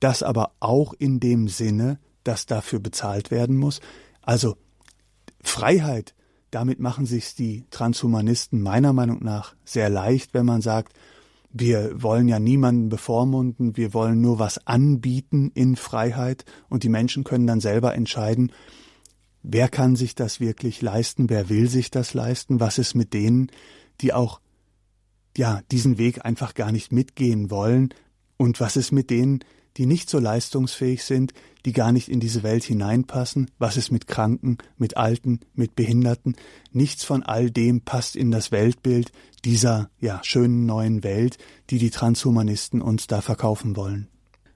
das 0.00 0.22
aber 0.22 0.52
auch 0.60 0.94
in 0.94 1.20
dem 1.20 1.48
Sinne, 1.48 1.98
dass 2.24 2.46
dafür 2.46 2.80
bezahlt 2.80 3.30
werden 3.30 3.56
muss. 3.56 3.80
Also 4.22 4.56
Freiheit 5.42 6.14
damit 6.54 6.78
machen 6.78 7.04
sich 7.04 7.34
die 7.34 7.64
Transhumanisten 7.70 8.60
meiner 8.60 8.92
Meinung 8.92 9.24
nach 9.24 9.56
sehr 9.64 9.90
leicht, 9.90 10.34
wenn 10.34 10.46
man 10.46 10.62
sagt, 10.62 10.92
wir 11.52 12.02
wollen 12.02 12.28
ja 12.28 12.38
niemanden 12.38 12.88
bevormunden, 12.88 13.76
wir 13.76 13.92
wollen 13.92 14.20
nur 14.20 14.38
was 14.38 14.64
anbieten 14.66 15.50
in 15.54 15.76
Freiheit 15.76 16.44
und 16.68 16.82
die 16.82 16.88
Menschen 16.88 17.24
können 17.24 17.46
dann 17.46 17.60
selber 17.60 17.94
entscheiden, 17.94 18.52
wer 19.42 19.68
kann 19.68 19.96
sich 19.96 20.14
das 20.14 20.40
wirklich 20.40 20.80
leisten, 20.80 21.28
wer 21.28 21.48
will 21.48 21.68
sich 21.68 21.90
das 21.90 22.14
leisten, 22.14 22.60
was 22.60 22.78
ist 22.78 22.94
mit 22.94 23.14
denen, 23.14 23.50
die 24.00 24.12
auch 24.12 24.40
ja 25.36 25.60
diesen 25.72 25.98
Weg 25.98 26.24
einfach 26.24 26.54
gar 26.54 26.70
nicht 26.70 26.92
mitgehen 26.92 27.50
wollen 27.50 27.92
und 28.36 28.60
was 28.60 28.76
ist 28.76 28.92
mit 28.92 29.10
denen, 29.10 29.40
die 29.76 29.86
nicht 29.86 30.08
so 30.08 30.18
leistungsfähig 30.18 31.04
sind, 31.04 31.32
die 31.64 31.72
gar 31.72 31.92
nicht 31.92 32.08
in 32.08 32.20
diese 32.20 32.42
Welt 32.42 32.64
hineinpassen. 32.64 33.50
Was 33.58 33.76
ist 33.76 33.90
mit 33.90 34.06
Kranken, 34.06 34.58
mit 34.76 34.96
Alten, 34.96 35.40
mit 35.54 35.74
Behinderten? 35.74 36.36
Nichts 36.72 37.04
von 37.04 37.22
all 37.22 37.50
dem 37.50 37.80
passt 37.80 38.16
in 38.16 38.30
das 38.30 38.52
Weltbild 38.52 39.12
dieser 39.44 39.90
ja 40.00 40.20
schönen 40.22 40.66
neuen 40.66 41.02
Welt, 41.04 41.38
die 41.70 41.78
die 41.78 41.90
Transhumanisten 41.90 42.82
uns 42.82 43.06
da 43.06 43.20
verkaufen 43.20 43.76
wollen. 43.76 44.08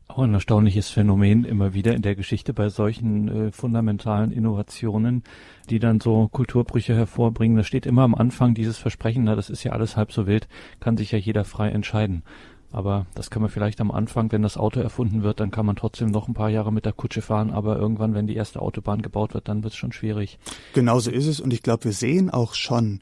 Auch 0.08 0.20
ein 0.20 0.32
erstaunliches 0.32 0.88
Phänomen 0.88 1.44
immer 1.44 1.74
wieder 1.74 1.94
in 1.94 2.00
der 2.00 2.16
Geschichte 2.16 2.54
bei 2.54 2.70
solchen 2.70 3.28
äh, 3.28 3.52
fundamentalen 3.52 4.32
Innovationen, 4.32 5.22
die 5.68 5.78
dann 5.78 6.00
so 6.00 6.28
Kulturbrüche 6.28 6.94
hervorbringen. 6.94 7.58
Da 7.58 7.62
steht 7.62 7.84
immer 7.84 8.02
am 8.02 8.14
Anfang 8.14 8.54
dieses 8.54 8.78
Versprechen, 8.78 9.24
na, 9.24 9.34
das 9.36 9.50
ist 9.50 9.64
ja 9.64 9.72
alles 9.72 9.98
halb 9.98 10.12
so 10.12 10.26
wild, 10.26 10.48
kann 10.80 10.96
sich 10.96 11.12
ja 11.12 11.18
jeder 11.18 11.44
frei 11.44 11.68
entscheiden. 11.68 12.22
Aber 12.70 13.06
das 13.14 13.30
kann 13.30 13.40
man 13.40 13.50
vielleicht 13.50 13.80
am 13.80 13.90
Anfang, 13.90 14.30
wenn 14.30 14.42
das 14.42 14.58
Auto 14.58 14.80
erfunden 14.80 15.22
wird, 15.22 15.40
dann 15.40 15.50
kann 15.50 15.64
man 15.64 15.76
trotzdem 15.76 16.10
noch 16.10 16.28
ein 16.28 16.34
paar 16.34 16.50
Jahre 16.50 16.72
mit 16.72 16.84
der 16.84 16.92
Kutsche 16.92 17.22
fahren. 17.22 17.50
Aber 17.50 17.78
irgendwann, 17.78 18.14
wenn 18.14 18.26
die 18.26 18.36
erste 18.36 18.60
Autobahn 18.60 19.00
gebaut 19.00 19.32
wird, 19.32 19.48
dann 19.48 19.62
wird 19.62 19.72
es 19.72 19.78
schon 19.78 19.92
schwierig. 19.92 20.38
Genauso 20.74 21.10
ist 21.10 21.26
es. 21.26 21.40
Und 21.40 21.52
ich 21.52 21.62
glaube, 21.62 21.84
wir 21.84 21.92
sehen 21.92 22.28
auch 22.28 22.54
schon 22.54 23.00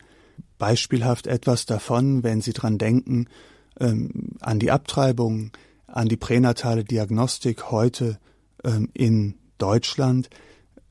beispielhaft 0.58 1.26
etwas 1.26 1.66
davon, 1.66 2.22
wenn 2.22 2.40
Sie 2.40 2.52
dran 2.52 2.78
denken, 2.78 3.26
ähm, 3.80 4.36
an 4.40 4.58
die 4.58 4.70
Abtreibung, 4.70 5.50
an 5.86 6.08
die 6.08 6.16
pränatale 6.16 6.84
Diagnostik 6.84 7.70
heute 7.70 8.18
ähm, 8.64 8.88
in 8.94 9.34
Deutschland. 9.58 10.30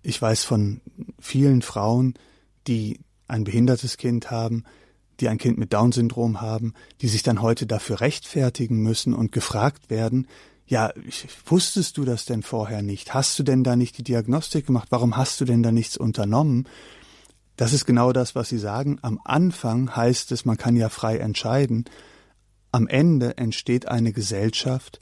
Ich 0.02 0.22
weiß 0.22 0.44
von 0.44 0.82
vielen 1.20 1.62
Frauen, 1.62 2.14
die 2.68 3.00
ein 3.28 3.44
behindertes 3.44 3.98
Kind 3.98 4.32
haben, 4.32 4.66
die 5.20 5.30
ein 5.30 5.38
Kind 5.38 5.58
mit 5.58 5.74
Down-Syndrom 5.74 6.42
haben, 6.42 6.74
die 7.02 7.08
sich 7.08 7.24
dann 7.24 7.42
heute 7.42 7.66
dafür 7.66 8.02
rechtfertigen 8.02 8.78
müssen 8.78 9.14
und 9.14 9.32
gefragt 9.32 9.90
werden, 9.90 10.28
ja, 10.68 10.92
wusstest 11.46 11.98
du 11.98 12.06
das 12.06 12.26
denn 12.26 12.42
vorher 12.42 12.82
nicht? 12.82 13.14
Hast 13.14 13.38
du 13.38 13.44
denn 13.44 13.64
da 13.64 13.76
nicht 13.76 13.98
die 13.98 14.04
Diagnostik 14.04 14.66
gemacht? 14.66 14.88
Warum 14.90 15.16
hast 15.16 15.40
du 15.40 15.46
denn 15.46 15.62
da 15.62 15.72
nichts 15.72 15.96
unternommen? 15.96 16.68
Das 17.56 17.72
ist 17.72 17.86
genau 17.86 18.12
das, 18.12 18.36
was 18.36 18.50
Sie 18.50 18.58
sagen. 18.58 18.98
Am 19.02 19.20
Anfang 19.24 19.96
heißt 19.96 20.32
es, 20.32 20.44
man 20.44 20.58
kann 20.58 20.76
ja 20.76 20.90
frei 20.90 21.18
entscheiden. 21.18 21.86
Am 22.72 22.88
Ende 22.88 23.38
entsteht 23.38 23.88
eine 23.88 24.12
Gesellschaft, 24.12 25.00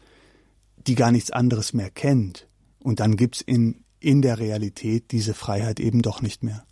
die 0.86 0.96
gar 0.96 1.12
nichts 1.12 1.32
anderes 1.32 1.74
mehr 1.74 1.90
kennt. 1.90 2.48
Und 2.80 3.00
dann 3.00 3.16
gibt's 3.16 3.42
in, 3.42 3.86
in 4.00 4.22
der 4.22 4.40
Realität 4.40 5.12
diese 5.12 5.34
Freiheit 5.34 5.80
eben 5.80 6.02
doch 6.02 6.22
nicht 6.22 6.44
mehr. 6.44 6.66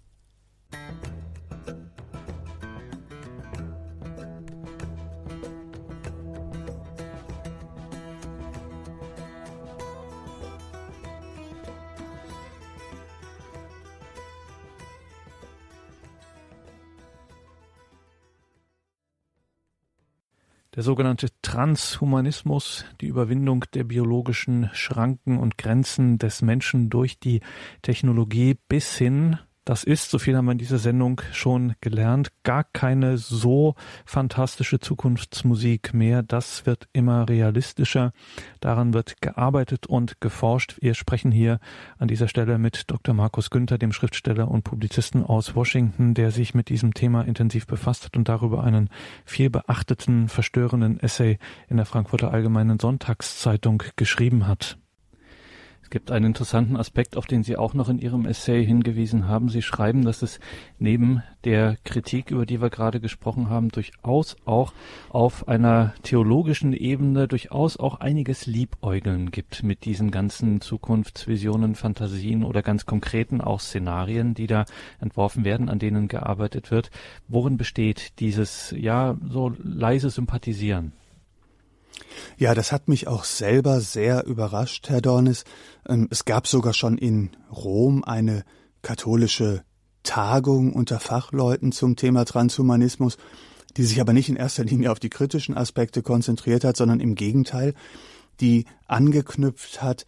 Der 20.81 20.85
sogenannte 20.85 21.27
Transhumanismus, 21.43 22.85
die 23.01 23.05
Überwindung 23.05 23.65
der 23.75 23.83
biologischen 23.83 24.71
Schranken 24.73 25.37
und 25.37 25.59
Grenzen 25.59 26.17
des 26.17 26.41
Menschen 26.41 26.89
durch 26.89 27.19
die 27.19 27.41
Technologie 27.83 28.57
bis 28.67 28.97
hin 28.97 29.37
das 29.63 29.83
ist, 29.83 30.09
so 30.09 30.17
viel 30.17 30.35
haben 30.35 30.45
wir 30.45 30.53
in 30.53 30.57
dieser 30.57 30.79
Sendung 30.79 31.21
schon 31.33 31.75
gelernt, 31.81 32.31
gar 32.43 32.63
keine 32.63 33.19
so 33.19 33.75
fantastische 34.05 34.79
Zukunftsmusik 34.79 35.93
mehr. 35.93 36.23
Das 36.23 36.65
wird 36.65 36.87
immer 36.93 37.29
realistischer. 37.29 38.11
Daran 38.59 38.93
wird 38.95 39.21
gearbeitet 39.21 39.85
und 39.85 40.19
geforscht. 40.19 40.77
Wir 40.81 40.95
sprechen 40.95 41.31
hier 41.31 41.59
an 41.99 42.07
dieser 42.07 42.27
Stelle 42.27 42.57
mit 42.57 42.89
Dr. 42.89 43.13
Markus 43.13 43.51
Günther, 43.51 43.77
dem 43.77 43.93
Schriftsteller 43.93 44.49
und 44.49 44.63
Publizisten 44.63 45.23
aus 45.23 45.55
Washington, 45.55 46.15
der 46.15 46.31
sich 46.31 46.55
mit 46.55 46.69
diesem 46.69 46.95
Thema 46.95 47.21
intensiv 47.21 47.67
befasst 47.67 48.05
hat 48.05 48.17
und 48.17 48.27
darüber 48.29 48.63
einen 48.63 48.89
viel 49.25 49.51
beachteten, 49.51 50.27
verstörenden 50.27 50.99
Essay 50.99 51.37
in 51.69 51.77
der 51.77 51.85
Frankfurter 51.85 52.33
Allgemeinen 52.33 52.79
Sonntagszeitung 52.79 53.83
geschrieben 53.95 54.47
hat 54.47 54.79
gibt 55.91 56.09
einen 56.09 56.25
interessanten 56.25 56.77
Aspekt, 56.77 57.15
auf 57.17 57.27
den 57.27 57.43
Sie 57.43 57.57
auch 57.57 57.75
noch 57.75 57.89
in 57.89 57.99
Ihrem 57.99 58.25
Essay 58.25 58.65
hingewiesen 58.65 59.27
haben. 59.27 59.49
Sie 59.49 59.61
schreiben, 59.61 60.03
dass 60.03 60.23
es 60.23 60.39
neben 60.79 61.21
der 61.43 61.75
Kritik, 61.83 62.31
über 62.31 62.45
die 62.45 62.61
wir 62.61 62.69
gerade 62.69 62.99
gesprochen 62.99 63.49
haben, 63.49 63.69
durchaus 63.69 64.37
auch 64.45 64.73
auf 65.09 65.47
einer 65.47 65.93
theologischen 66.01 66.73
Ebene 66.73 67.27
durchaus 67.27 67.77
auch 67.77 67.99
einiges 67.99 68.47
Liebäugeln 68.47 69.31
gibt 69.31 69.63
mit 69.63 69.85
diesen 69.85 70.09
ganzen 70.09 70.61
Zukunftsvisionen, 70.61 71.75
Fantasien 71.75 72.43
oder 72.43 72.63
ganz 72.63 72.85
konkreten 72.85 73.41
auch 73.41 73.59
Szenarien, 73.59 74.33
die 74.33 74.47
da 74.47 74.65
entworfen 74.99 75.45
werden, 75.45 75.69
an 75.69 75.79
denen 75.79 76.07
gearbeitet 76.07 76.71
wird. 76.71 76.89
Worin 77.27 77.57
besteht 77.57 78.19
dieses, 78.19 78.73
ja, 78.77 79.17
so 79.29 79.53
leise 79.61 80.09
Sympathisieren? 80.09 80.93
Ja, 82.37 82.53
das 82.53 82.71
hat 82.71 82.87
mich 82.87 83.07
auch 83.07 83.23
selber 83.23 83.81
sehr 83.81 84.25
überrascht, 84.25 84.89
Herr 84.89 85.01
Dornis. 85.01 85.43
Ähm, 85.87 86.07
es 86.09 86.25
gab 86.25 86.47
sogar 86.47 86.73
schon 86.73 86.97
in 86.97 87.31
Rom 87.51 88.03
eine 88.03 88.43
katholische 88.81 89.63
Tagung 90.03 90.73
unter 90.73 90.99
Fachleuten 90.99 91.71
zum 91.71 91.95
Thema 91.95 92.25
Transhumanismus, 92.25 93.17
die 93.77 93.83
sich 93.83 94.01
aber 94.01 94.13
nicht 94.13 94.29
in 94.29 94.35
erster 94.35 94.63
Linie 94.63 94.91
auf 94.91 94.99
die 94.99 95.09
kritischen 95.09 95.55
Aspekte 95.55 96.01
konzentriert 96.01 96.63
hat, 96.63 96.77
sondern 96.77 96.99
im 96.99 97.15
Gegenteil, 97.15 97.73
die 98.39 98.65
angeknüpft 98.87 99.81
hat 99.81 100.05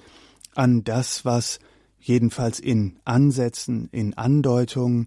an 0.55 0.83
das, 0.83 1.25
was 1.25 1.59
jedenfalls 1.99 2.59
in 2.59 2.97
Ansätzen, 3.05 3.87
in 3.91 4.15
Andeutungen, 4.15 5.05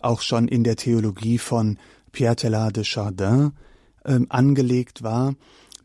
auch 0.00 0.20
schon 0.20 0.48
in 0.48 0.64
der 0.64 0.76
Theologie 0.76 1.38
von 1.38 1.78
Pierre 2.12 2.36
Teilhard 2.36 2.76
de 2.76 2.84
Chardin 2.84 3.52
äh, 4.04 4.20
angelegt 4.28 5.02
war, 5.02 5.34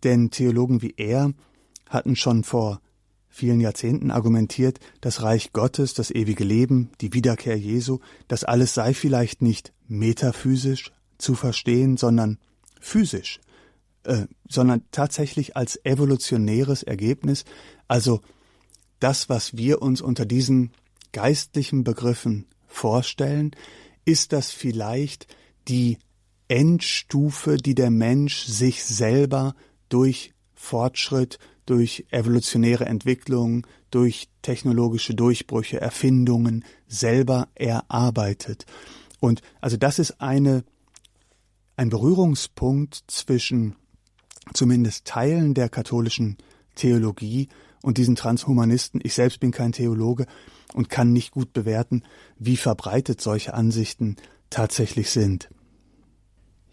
denn 0.03 0.31
Theologen 0.31 0.81
wie 0.81 0.93
er 0.97 1.33
hatten 1.89 2.15
schon 2.15 2.43
vor 2.43 2.81
vielen 3.29 3.61
Jahrzehnten 3.61 4.11
argumentiert, 4.11 4.79
das 4.99 5.21
Reich 5.21 5.53
Gottes, 5.53 5.93
das 5.93 6.11
ewige 6.11 6.43
Leben, 6.43 6.89
die 6.99 7.13
Wiederkehr 7.13 7.57
Jesu, 7.57 7.99
das 8.27 8.43
alles 8.43 8.73
sei 8.73 8.93
vielleicht 8.93 9.41
nicht 9.41 9.73
metaphysisch 9.87 10.91
zu 11.17 11.35
verstehen, 11.35 11.97
sondern 11.97 12.39
physisch, 12.79 13.39
äh, 14.03 14.25
sondern 14.49 14.83
tatsächlich 14.91 15.55
als 15.55 15.79
evolutionäres 15.85 16.83
Ergebnis, 16.83 17.45
also 17.87 18.21
das, 18.99 19.29
was 19.29 19.57
wir 19.57 19.81
uns 19.81 20.01
unter 20.01 20.25
diesen 20.25 20.71
geistlichen 21.11 21.83
Begriffen 21.83 22.45
vorstellen, 22.67 23.51
ist 24.05 24.33
das 24.33 24.51
vielleicht 24.51 25.27
die 25.67 25.97
Endstufe, 26.47 27.57
die 27.57 27.75
der 27.75 27.91
Mensch 27.91 28.45
sich 28.45 28.83
selber 28.83 29.55
durch 29.91 30.33
Fortschritt, 30.55 31.39
durch 31.65 32.05
evolutionäre 32.11 32.85
Entwicklung, 32.85 33.65
durch 33.91 34.29
technologische 34.41 35.13
Durchbrüche, 35.13 35.79
Erfindungen 35.79 36.65
selber 36.87 37.49
erarbeitet. 37.55 38.65
Und 39.19 39.41
also 39.59 39.77
das 39.77 39.99
ist 39.99 40.21
eine, 40.21 40.63
ein 41.75 41.89
Berührungspunkt 41.89 43.03
zwischen 43.07 43.75
zumindest 44.53 45.05
Teilen 45.05 45.53
der 45.53 45.69
katholischen 45.69 46.37
Theologie 46.75 47.49
und 47.81 47.97
diesen 47.97 48.15
Transhumanisten. 48.15 49.01
Ich 49.03 49.13
selbst 49.13 49.39
bin 49.39 49.51
kein 49.51 49.71
Theologe 49.71 50.25
und 50.73 50.89
kann 50.89 51.13
nicht 51.13 51.31
gut 51.31 51.53
bewerten, 51.53 52.03
wie 52.37 52.57
verbreitet 52.57 53.21
solche 53.21 53.53
Ansichten 53.53 54.15
tatsächlich 54.49 55.09
sind. 55.09 55.49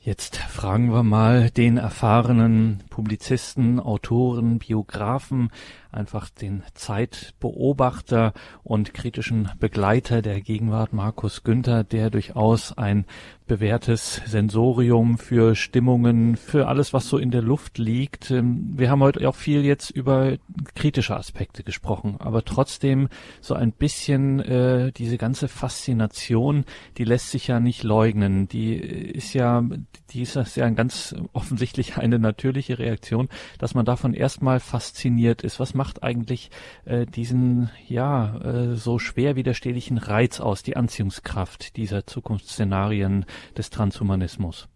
Jetzt 0.08 0.38
fragen 0.38 0.90
wir 0.90 1.02
mal 1.02 1.50
den 1.50 1.76
erfahrenen 1.76 2.82
Publizisten, 2.88 3.78
Autoren, 3.78 4.58
Biografen, 4.58 5.50
einfach 5.92 6.30
den 6.30 6.62
Zeitbeobachter 6.72 8.32
und 8.62 8.94
kritischen 8.94 9.50
Begleiter 9.60 10.22
der 10.22 10.40
Gegenwart 10.40 10.94
Markus 10.94 11.44
Günther, 11.44 11.84
der 11.84 12.08
durchaus 12.08 12.76
ein 12.76 13.04
bewährtes 13.46 14.20
Sensorium 14.26 15.18
für 15.18 15.54
Stimmungen, 15.54 16.36
für 16.36 16.68
alles, 16.68 16.92
was 16.92 17.08
so 17.08 17.18
in 17.18 17.30
der 17.30 17.42
Luft 17.42 17.78
liegt. 17.78 18.30
Ähm, 18.30 18.74
wir 18.76 18.90
haben 18.90 19.02
heute 19.02 19.26
auch 19.28 19.34
viel 19.34 19.64
jetzt 19.64 19.90
über 19.90 20.36
kritische 20.74 21.16
Aspekte 21.16 21.62
gesprochen, 21.62 22.16
aber 22.18 22.44
trotzdem 22.44 23.08
so 23.40 23.54
ein 23.54 23.72
bisschen 23.72 24.40
äh, 24.40 24.92
diese 24.92 25.18
ganze 25.18 25.48
Faszination, 25.48 26.64
die 26.98 27.04
lässt 27.04 27.30
sich 27.30 27.48
ja 27.48 27.58
nicht 27.58 27.82
leugnen. 27.82 28.48
Die 28.48 28.74
ist 28.74 29.32
ja, 29.32 29.64
die 30.10 30.22
ist 30.22 30.56
ja 30.56 30.70
ganz 30.70 31.14
offensichtlich 31.32 31.96
eine 31.96 32.18
natürliche 32.18 32.78
Reaktion, 32.78 33.28
dass 33.58 33.74
man 33.74 33.84
davon 33.84 34.14
erstmal 34.14 34.60
fasziniert 34.60 35.42
ist. 35.42 35.60
Was 35.60 35.74
macht 35.74 36.02
eigentlich 36.02 36.50
äh, 36.84 37.06
diesen 37.06 37.70
ja 37.86 38.38
äh, 38.38 38.76
so 38.76 38.98
schwer 38.98 39.36
widerstehlichen 39.36 39.98
Reiz 39.98 40.40
aus, 40.40 40.62
die 40.62 40.76
Anziehungskraft 40.76 41.76
dieser 41.76 42.06
Zukunftsszenarien 42.06 43.24
des 43.56 43.70
Transhumanismus? 43.70 44.68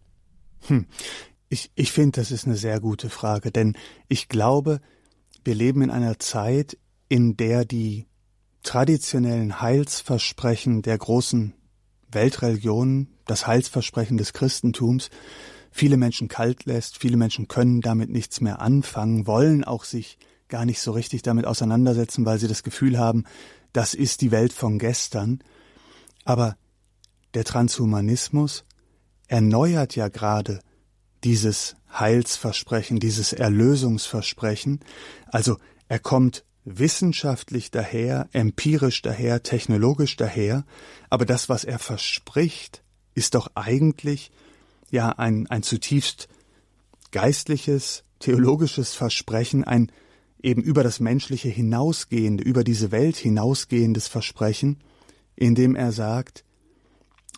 Hm. 0.67 0.85
Ich, 1.49 1.71
ich 1.75 1.91
finde, 1.91 2.21
das 2.21 2.31
ist 2.31 2.47
eine 2.47 2.55
sehr 2.55 2.79
gute 2.79 3.09
Frage, 3.09 3.51
denn 3.51 3.77
ich 4.07 4.27
glaube, 4.27 4.81
wir 5.43 5.53
leben 5.53 5.81
in 5.81 5.91
einer 5.91 6.17
Zeit, 6.17 6.77
in 7.09 7.37
der 7.37 7.65
die 7.65 8.07
traditionellen 8.63 9.61
Heilsversprechen 9.61 10.81
der 10.81 10.97
großen 10.97 11.53
Weltreligionen, 12.13 13.09
das 13.25 13.47
Heilsversprechen 13.47 14.17
des 14.17 14.33
Christentums, 14.33 15.09
viele 15.71 15.97
Menschen 15.97 16.27
kalt 16.27 16.65
lässt, 16.65 16.97
viele 16.97 17.17
Menschen 17.17 17.47
können 17.47 17.81
damit 17.81 18.09
nichts 18.09 18.41
mehr 18.41 18.61
anfangen, 18.61 19.27
wollen 19.27 19.63
auch 19.63 19.83
sich 19.83 20.17
gar 20.47 20.65
nicht 20.65 20.81
so 20.81 20.91
richtig 20.91 21.23
damit 21.23 21.45
auseinandersetzen, 21.45 22.25
weil 22.25 22.39
sie 22.39 22.47
das 22.47 22.63
Gefühl 22.63 22.99
haben, 22.99 23.23
das 23.71 23.93
ist 23.93 24.21
die 24.21 24.31
Welt 24.31 24.53
von 24.53 24.77
gestern. 24.77 25.39
Aber 26.25 26.55
der 27.33 27.43
Transhumanismus 27.43 28.65
erneuert 29.27 29.95
ja 29.95 30.09
gerade 30.09 30.59
dieses 31.23 31.75
Heilsversprechen, 31.91 32.99
dieses 32.99 33.33
Erlösungsversprechen. 33.33 34.79
Also 35.27 35.57
er 35.87 35.99
kommt 35.99 36.43
wissenschaftlich 36.65 37.71
daher, 37.71 38.29
empirisch 38.31 39.01
daher, 39.01 39.43
technologisch 39.43 40.15
daher, 40.15 40.65
aber 41.09 41.25
das, 41.25 41.49
was 41.49 41.63
er 41.63 41.79
verspricht, 41.79 42.83
ist 43.15 43.35
doch 43.35 43.51
eigentlich 43.55 44.31
ja 44.89 45.09
ein, 45.09 45.47
ein 45.47 45.63
zutiefst 45.63 46.29
geistliches, 47.11 48.03
theologisches 48.19 48.93
Versprechen, 48.93 49.63
ein 49.63 49.91
eben 50.41 50.61
über 50.61 50.83
das 50.83 50.99
Menschliche 50.99 51.49
hinausgehende, 51.49 52.43
über 52.43 52.63
diese 52.63 52.91
Welt 52.91 53.15
hinausgehendes 53.15 54.07
Versprechen, 54.07 54.77
in 55.35 55.55
dem 55.55 55.75
er 55.75 55.91
sagt, 55.91 56.43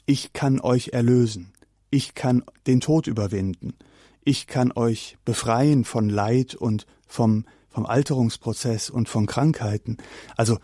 ich 0.06 0.34
kann 0.34 0.60
euch 0.60 0.90
erlösen, 0.90 1.54
ich 1.90 2.16
kann 2.16 2.44
den 2.68 2.82
Tod 2.82 3.08
überwinden, 3.08 3.76
ich 4.24 4.48
kann 4.48 4.72
euch 4.72 5.18
befreien 5.24 5.86
von 5.86 6.10
Leid 6.10 6.56
und 6.56 6.88
vom, 7.08 7.46
vom 7.76 7.86
Alterungsprozess 7.86 8.90
und 8.90 9.10
von 9.10 9.26
Krankheiten. 9.26 9.98
Also 10.38 10.60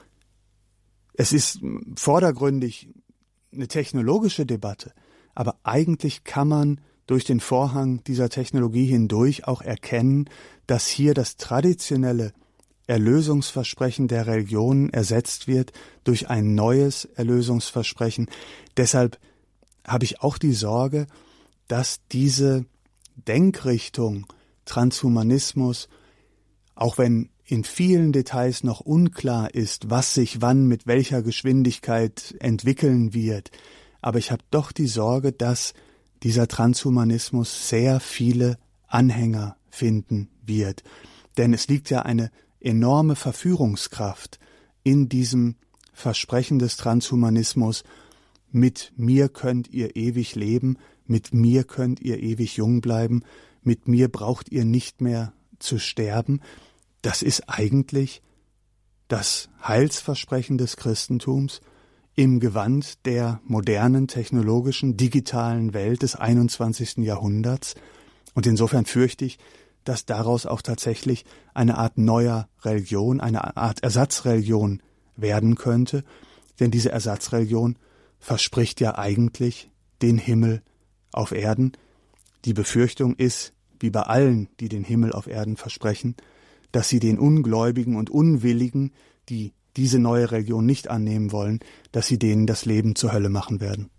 es 1.13 1.33
ist 1.33 1.59
vordergründig 1.97 2.87
eine 3.51 3.67
technologische 3.67 4.45
Debatte, 4.45 4.93
aber 5.35 5.57
eigentlich 5.63 6.23
kann 6.23 6.47
man 6.47 6.81
durch 7.07 7.25
den 7.25 7.41
Vorhang 7.41 8.01
dieser 8.05 8.29
Technologie 8.29 8.85
hindurch 8.85 9.45
auch 9.45 9.61
erkennen, 9.61 10.29
dass 10.67 10.87
hier 10.87 11.13
das 11.13 11.35
traditionelle 11.35 12.31
Erlösungsversprechen 12.87 14.07
der 14.07 14.27
Religion 14.27 14.89
ersetzt 14.89 15.49
wird 15.49 15.73
durch 16.05 16.29
ein 16.29 16.55
neues 16.55 17.03
Erlösungsversprechen. 17.03 18.29
Deshalb 18.77 19.19
habe 19.85 20.05
ich 20.05 20.21
auch 20.21 20.37
die 20.37 20.53
Sorge, 20.53 21.07
dass 21.67 21.99
diese 22.13 22.65
Denkrichtung 23.17 24.27
Transhumanismus, 24.63 25.89
auch 26.81 26.97
wenn 26.97 27.29
in 27.45 27.63
vielen 27.63 28.11
Details 28.11 28.63
noch 28.63 28.79
unklar 28.79 29.53
ist, 29.53 29.91
was 29.91 30.15
sich 30.15 30.41
wann 30.41 30.65
mit 30.65 30.87
welcher 30.87 31.21
Geschwindigkeit 31.21 32.35
entwickeln 32.39 33.13
wird, 33.13 33.51
aber 34.01 34.17
ich 34.17 34.31
habe 34.31 34.41
doch 34.49 34.71
die 34.71 34.87
Sorge, 34.87 35.31
dass 35.31 35.75
dieser 36.23 36.47
Transhumanismus 36.47 37.69
sehr 37.69 37.99
viele 37.99 38.57
Anhänger 38.87 39.57
finden 39.69 40.29
wird. 40.43 40.81
Denn 41.37 41.53
es 41.53 41.67
liegt 41.67 41.91
ja 41.91 42.01
eine 42.01 42.31
enorme 42.59 43.15
Verführungskraft 43.15 44.39
in 44.81 45.07
diesem 45.07 45.57
Versprechen 45.93 46.57
des 46.57 46.77
Transhumanismus, 46.77 47.83
mit 48.51 48.91
mir 48.97 49.29
könnt 49.29 49.69
ihr 49.69 49.95
ewig 49.95 50.33
leben, 50.33 50.77
mit 51.05 51.31
mir 51.31 51.63
könnt 51.63 52.01
ihr 52.01 52.17
ewig 52.17 52.57
jung 52.57 52.81
bleiben, 52.81 53.21
mit 53.61 53.87
mir 53.87 54.09
braucht 54.09 54.51
ihr 54.51 54.65
nicht 54.65 54.99
mehr 54.99 55.33
zu 55.59 55.77
sterben, 55.77 56.41
das 57.01 57.21
ist 57.21 57.49
eigentlich 57.49 58.21
das 59.07 59.49
Heilsversprechen 59.65 60.57
des 60.57 60.77
Christentums 60.77 61.61
im 62.15 62.39
Gewand 62.39 63.05
der 63.05 63.41
modernen, 63.43 64.07
technologischen, 64.07 64.97
digitalen 64.97 65.73
Welt 65.73 66.01
des 66.01 66.15
21. 66.15 66.97
Jahrhunderts. 66.97 67.75
Und 68.33 68.47
insofern 68.47 68.85
fürchte 68.85 69.25
ich, 69.25 69.39
dass 69.83 70.05
daraus 70.05 70.45
auch 70.45 70.61
tatsächlich 70.61 71.25
eine 71.53 71.77
Art 71.77 71.97
neuer 71.97 72.47
Religion, 72.61 73.19
eine 73.19 73.57
Art 73.57 73.83
Ersatzreligion 73.83 74.81
werden 75.15 75.55
könnte, 75.55 76.03
denn 76.59 76.71
diese 76.71 76.91
Ersatzreligion 76.91 77.77
verspricht 78.19 78.79
ja 78.79 78.97
eigentlich 78.97 79.71
den 80.01 80.17
Himmel 80.17 80.61
auf 81.11 81.31
Erden. 81.31 81.71
Die 82.45 82.53
Befürchtung 82.53 83.15
ist, 83.15 83.53
wie 83.79 83.89
bei 83.89 84.01
allen, 84.01 84.47
die 84.59 84.69
den 84.69 84.83
Himmel 84.83 85.11
auf 85.11 85.27
Erden 85.27 85.57
versprechen, 85.57 86.15
dass 86.71 86.89
sie 86.89 86.99
den 86.99 87.19
Ungläubigen 87.19 87.95
und 87.95 88.09
Unwilligen, 88.09 88.91
die 89.29 89.53
diese 89.77 89.99
neue 89.99 90.31
Religion 90.31 90.65
nicht 90.65 90.89
annehmen 90.89 91.31
wollen, 91.31 91.59
dass 91.91 92.07
sie 92.07 92.19
denen 92.19 92.47
das 92.47 92.65
Leben 92.65 92.95
zur 92.95 93.13
Hölle 93.13 93.29
machen 93.29 93.61
werden. 93.61 93.89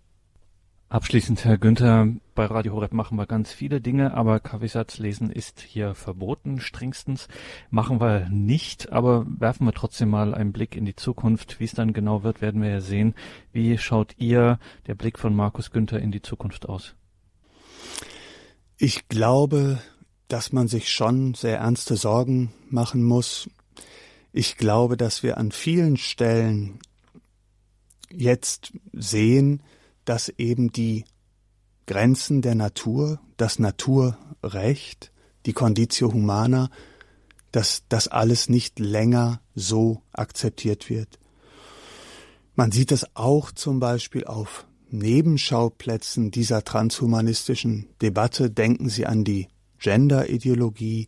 Abschließend, 0.93 1.43
Herr 1.43 1.57
Günther, 1.57 2.07
bei 2.35 2.45
Radio 2.45 2.73
Horeb 2.73 2.93
machen 2.93 3.17
wir 3.17 3.25
ganz 3.25 3.51
viele 3.51 3.81
Dinge, 3.81 4.13
aber 4.13 4.39
Kaffeesatz 4.39 4.99
lesen 4.99 5.31
ist 5.31 5.59
hier 5.59 5.95
verboten, 5.95 6.59
strengstens. 6.59 7.27
Machen 7.71 7.99
wir 7.99 8.29
nicht, 8.29 8.91
aber 8.91 9.25
werfen 9.27 9.65
wir 9.65 9.73
trotzdem 9.73 10.09
mal 10.09 10.35
einen 10.35 10.53
Blick 10.53 10.75
in 10.75 10.85
die 10.85 10.95
Zukunft. 10.95 11.59
Wie 11.59 11.63
es 11.63 11.71
dann 11.71 11.93
genau 11.93 12.21
wird, 12.21 12.41
werden 12.41 12.61
wir 12.61 12.69
ja 12.69 12.79
sehen. 12.79 13.15
Wie 13.51 13.75
schaut 13.79 14.13
ihr, 14.19 14.59
der 14.85 14.93
Blick 14.93 15.17
von 15.17 15.35
Markus 15.35 15.71
Günther, 15.71 15.97
in 15.97 16.11
die 16.11 16.21
Zukunft 16.21 16.69
aus? 16.69 16.93
Ich 18.77 19.07
glaube, 19.07 19.79
dass 20.27 20.51
man 20.51 20.67
sich 20.67 20.91
schon 20.91 21.33
sehr 21.33 21.59
ernste 21.59 21.95
Sorgen 21.95 22.53
machen 22.69 23.03
muss. 23.03 23.49
Ich 24.31 24.57
glaube, 24.57 24.97
dass 24.97 25.23
wir 25.23 25.37
an 25.37 25.51
vielen 25.51 25.97
Stellen 25.97 26.79
jetzt 28.09 28.73
sehen, 28.93 29.61
dass 30.05 30.29
eben 30.29 30.71
die 30.71 31.05
Grenzen 31.85 32.41
der 32.41 32.55
Natur, 32.55 33.19
das 33.37 33.59
Naturrecht, 33.59 35.11
die 35.45 35.53
Conditio 35.53 36.11
Humana, 36.13 36.69
dass 37.51 37.83
das 37.89 38.07
alles 38.07 38.49
nicht 38.49 38.79
länger 38.79 39.41
so 39.53 40.01
akzeptiert 40.11 40.89
wird. 40.89 41.19
Man 42.55 42.71
sieht 42.71 42.91
das 42.91 43.15
auch 43.15 43.51
zum 43.51 43.79
Beispiel 43.79 44.25
auf 44.25 44.65
Nebenschauplätzen 44.89 46.31
dieser 46.31 46.63
transhumanistischen 46.63 47.87
Debatte. 48.01 48.51
Denken 48.51 48.89
Sie 48.89 49.05
an 49.05 49.23
die 49.23 49.47
Gender-Ideologie. 49.83 51.07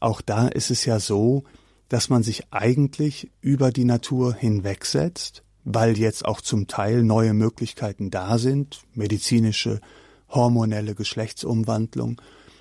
Auch 0.00 0.20
da 0.20 0.48
ist 0.48 0.72
es 0.72 0.84
ja 0.84 0.98
so, 0.98 1.44
dass 1.88 2.08
man 2.08 2.24
sich 2.24 2.52
eigentlich 2.52 3.30
über 3.40 3.70
die 3.70 3.84
Natur 3.84 4.34
hinwegsetzt 4.34 5.44
weil 5.64 5.98
jetzt 5.98 6.24
auch 6.24 6.40
zum 6.40 6.66
Teil 6.66 7.02
neue 7.02 7.34
Möglichkeiten 7.34 8.10
da 8.10 8.38
sind, 8.38 8.82
medizinische, 8.94 9.80
hormonelle 10.28 10.94
Geschlechtsumwandlung. 10.94 12.20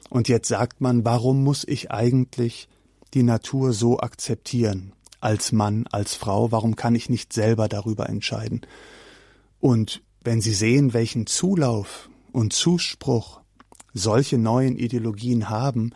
Und 0.09 0.27
jetzt 0.29 0.47
sagt 0.47 0.79
man, 0.81 1.03
warum 1.05 1.43
muss 1.43 1.67
ich 1.67 1.91
eigentlich 1.91 2.69
die 3.13 3.23
Natur 3.23 3.73
so 3.73 3.99
akzeptieren, 3.99 4.93
als 5.19 5.51
Mann, 5.51 5.85
als 5.91 6.15
Frau, 6.15 6.51
warum 6.51 6.75
kann 6.75 6.95
ich 6.95 7.09
nicht 7.09 7.33
selber 7.33 7.67
darüber 7.67 8.09
entscheiden? 8.09 8.61
Und 9.59 10.01
wenn 10.23 10.41
Sie 10.41 10.53
sehen, 10.53 10.93
welchen 10.93 11.25
Zulauf 11.27 12.09
und 12.31 12.53
Zuspruch 12.53 13.41
solche 13.93 14.37
neuen 14.37 14.77
Ideologien 14.77 15.49
haben, 15.49 15.91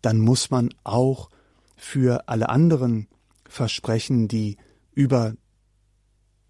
dann 0.00 0.18
muss 0.18 0.50
man 0.50 0.70
auch 0.84 1.30
für 1.76 2.28
alle 2.28 2.48
anderen 2.48 3.08
Versprechen, 3.48 4.28
die 4.28 4.56
über 4.94 5.34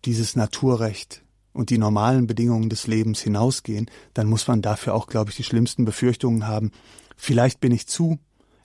dieses 0.05 0.37
Naturrecht 0.37 1.23
und 1.53 1.71
die 1.71 1.79
normalen 1.79 2.27
Bedingungen 2.27 2.69
des 2.69 2.87
Lebens 2.87 3.21
hinausgehen, 3.21 3.91
dann 4.15 4.27
muss 4.27 4.49
man 4.49 4.63
dafür 4.63 4.95
auch, 4.95 5.07
glaube 5.07 5.31
ich, 5.31 5.37
die 5.37 5.45
schlimmsten 5.45 5.85
Befürchtungen 5.85 6.47
haben. 6.47 6.71
Vielleicht 7.17 7.61
bin 7.61 7.73
ich 7.73 7.87
zu 7.87 8.19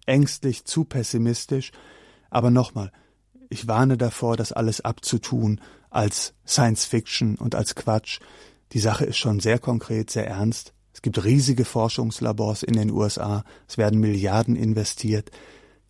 ängstlich, 0.05 0.65
zu 0.65 0.85
pessimistisch, 0.85 1.71
aber 2.29 2.49
nochmal, 2.49 2.91
ich 3.49 3.67
warne 3.67 3.97
davor, 3.97 4.37
das 4.37 4.51
alles 4.51 4.81
abzutun 4.81 5.61
als 5.89 6.33
Science 6.45 6.85
Fiction 6.85 7.35
und 7.35 7.55
als 7.55 7.75
Quatsch. 7.75 8.19
Die 8.73 8.79
Sache 8.79 9.05
ist 9.05 9.17
schon 9.17 9.39
sehr 9.39 9.59
konkret, 9.59 10.09
sehr 10.09 10.27
ernst. 10.27 10.73
Es 10.97 11.03
gibt 11.03 11.23
riesige 11.23 11.63
Forschungslabors 11.63 12.63
in 12.63 12.73
den 12.73 12.89
USA, 12.89 13.43
es 13.67 13.77
werden 13.77 13.99
Milliarden 13.99 14.55
investiert. 14.55 15.29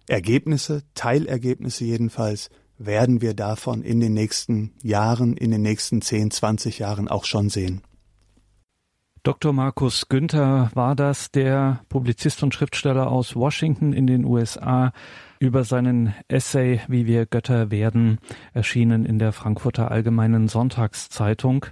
Ergebnisse, 0.06 0.84
Teilergebnisse 0.96 1.86
jedenfalls, 1.86 2.50
werden 2.78 3.22
wir 3.22 3.34
davon 3.34 3.84
in 3.84 4.02
den 4.02 4.14
nächsten 4.14 4.74
Jahren, 4.84 5.38
in 5.38 5.52
den 5.52 5.62
nächsten 5.62 6.02
10, 6.02 6.32
20 6.32 6.80
Jahren 6.80 7.08
auch 7.08 7.24
schon 7.24 7.48
sehen. 7.48 7.84
Dr. 9.24 9.54
Markus 9.54 10.10
Günther 10.10 10.72
war 10.74 10.94
das, 10.94 11.32
der 11.32 11.80
Publizist 11.88 12.44
und 12.44 12.54
Schriftsteller 12.54 13.10
aus 13.10 13.34
Washington 13.34 13.94
in 13.94 14.08
den 14.08 14.26
USA 14.26 14.92
über 15.40 15.64
seinen 15.64 16.16
Essay 16.28 16.82
Wie 16.90 17.06
wir 17.06 17.26
Götter 17.28 17.72
werden, 17.72 18.20
erschienen 18.54 19.06
in 19.06 19.20
der 19.20 19.32
Frankfurter 19.32 19.90
Allgemeinen 19.90 20.50
Sonntagszeitung 20.50 21.68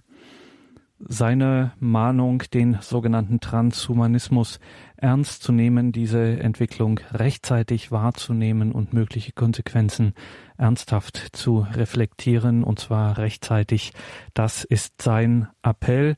seine 0.99 1.73
Mahnung, 1.79 2.43
den 2.53 2.77
sogenannten 2.81 3.39
Transhumanismus 3.39 4.59
ernst 4.97 5.43
zu 5.43 5.51
nehmen, 5.51 5.91
diese 5.91 6.39
Entwicklung 6.39 6.99
rechtzeitig 7.11 7.91
wahrzunehmen 7.91 8.71
und 8.71 8.93
mögliche 8.93 9.33
Konsequenzen 9.33 10.13
ernsthaft 10.57 11.17
zu 11.33 11.67
reflektieren, 11.73 12.63
und 12.63 12.79
zwar 12.79 13.17
rechtzeitig. 13.17 13.93
Das 14.33 14.63
ist 14.63 15.01
sein 15.01 15.47
Appell. 15.63 16.15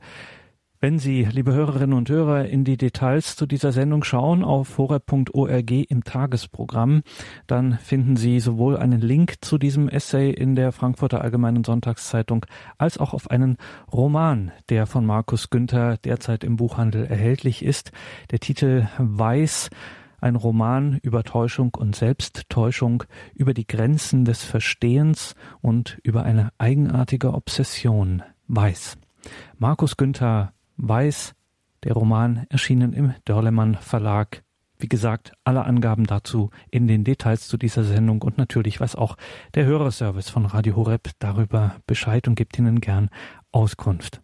Wenn 0.80 1.00
Sie, 1.00 1.24
liebe 1.24 1.52
Hörerinnen 1.52 1.98
und 1.98 2.08
Hörer, 2.08 2.44
in 2.44 2.62
die 2.62 2.76
Details 2.76 3.34
zu 3.34 3.46
dieser 3.46 3.72
Sendung 3.72 4.04
schauen 4.04 4.44
auf 4.44 4.78
horeb.org 4.78 5.70
im 5.72 6.04
Tagesprogramm, 6.04 7.02
dann 7.48 7.78
finden 7.78 8.16
Sie 8.16 8.38
sowohl 8.38 8.76
einen 8.76 9.00
Link 9.00 9.38
zu 9.40 9.58
diesem 9.58 9.88
Essay 9.88 10.30
in 10.30 10.54
der 10.54 10.70
Frankfurter 10.70 11.20
Allgemeinen 11.20 11.64
Sonntagszeitung 11.64 12.46
als 12.78 12.96
auch 12.96 13.12
auf 13.12 13.28
einen 13.28 13.56
Roman, 13.92 14.52
der 14.68 14.86
von 14.86 15.04
Markus 15.04 15.50
Günther 15.50 15.96
derzeit 15.96 16.44
im 16.44 16.54
Buchhandel 16.54 17.06
erhältlich 17.06 17.64
ist. 17.64 17.90
Der 18.30 18.38
Titel 18.38 18.86
Weiß 18.98 19.70
ein 20.20 20.36
Roman 20.36 21.00
über 21.02 21.24
Täuschung 21.24 21.74
und 21.76 21.96
Selbsttäuschung, 21.96 23.02
über 23.34 23.52
die 23.52 23.66
Grenzen 23.66 24.24
des 24.24 24.44
Verstehens 24.44 25.34
und 25.60 25.98
über 26.04 26.22
eine 26.22 26.50
eigenartige 26.58 27.34
Obsession. 27.34 28.22
Weiß. 28.46 28.96
Markus 29.58 29.96
Günther 29.96 30.52
weiß, 30.78 31.34
Der 31.84 31.92
Roman 31.92 32.44
erschienen 32.48 32.92
im 32.92 33.14
Dörlemann 33.24 33.76
Verlag. 33.76 34.42
Wie 34.78 34.88
gesagt, 34.88 35.32
alle 35.44 35.64
Angaben 35.64 36.06
dazu 36.06 36.50
in 36.70 36.88
den 36.88 37.04
Details 37.04 37.46
zu 37.46 37.56
dieser 37.56 37.84
Sendung 37.84 38.22
und 38.22 38.36
natürlich 38.38 38.80
weiß 38.80 38.96
auch 38.96 39.16
der 39.54 39.64
Hörerservice 39.64 40.28
von 40.28 40.46
Radio 40.46 40.74
Horeb 40.74 41.10
darüber 41.20 41.76
Bescheid 41.86 42.26
und 42.26 42.34
gibt 42.34 42.58
Ihnen 42.58 42.80
gern 42.80 43.10
Auskunft. 43.52 44.22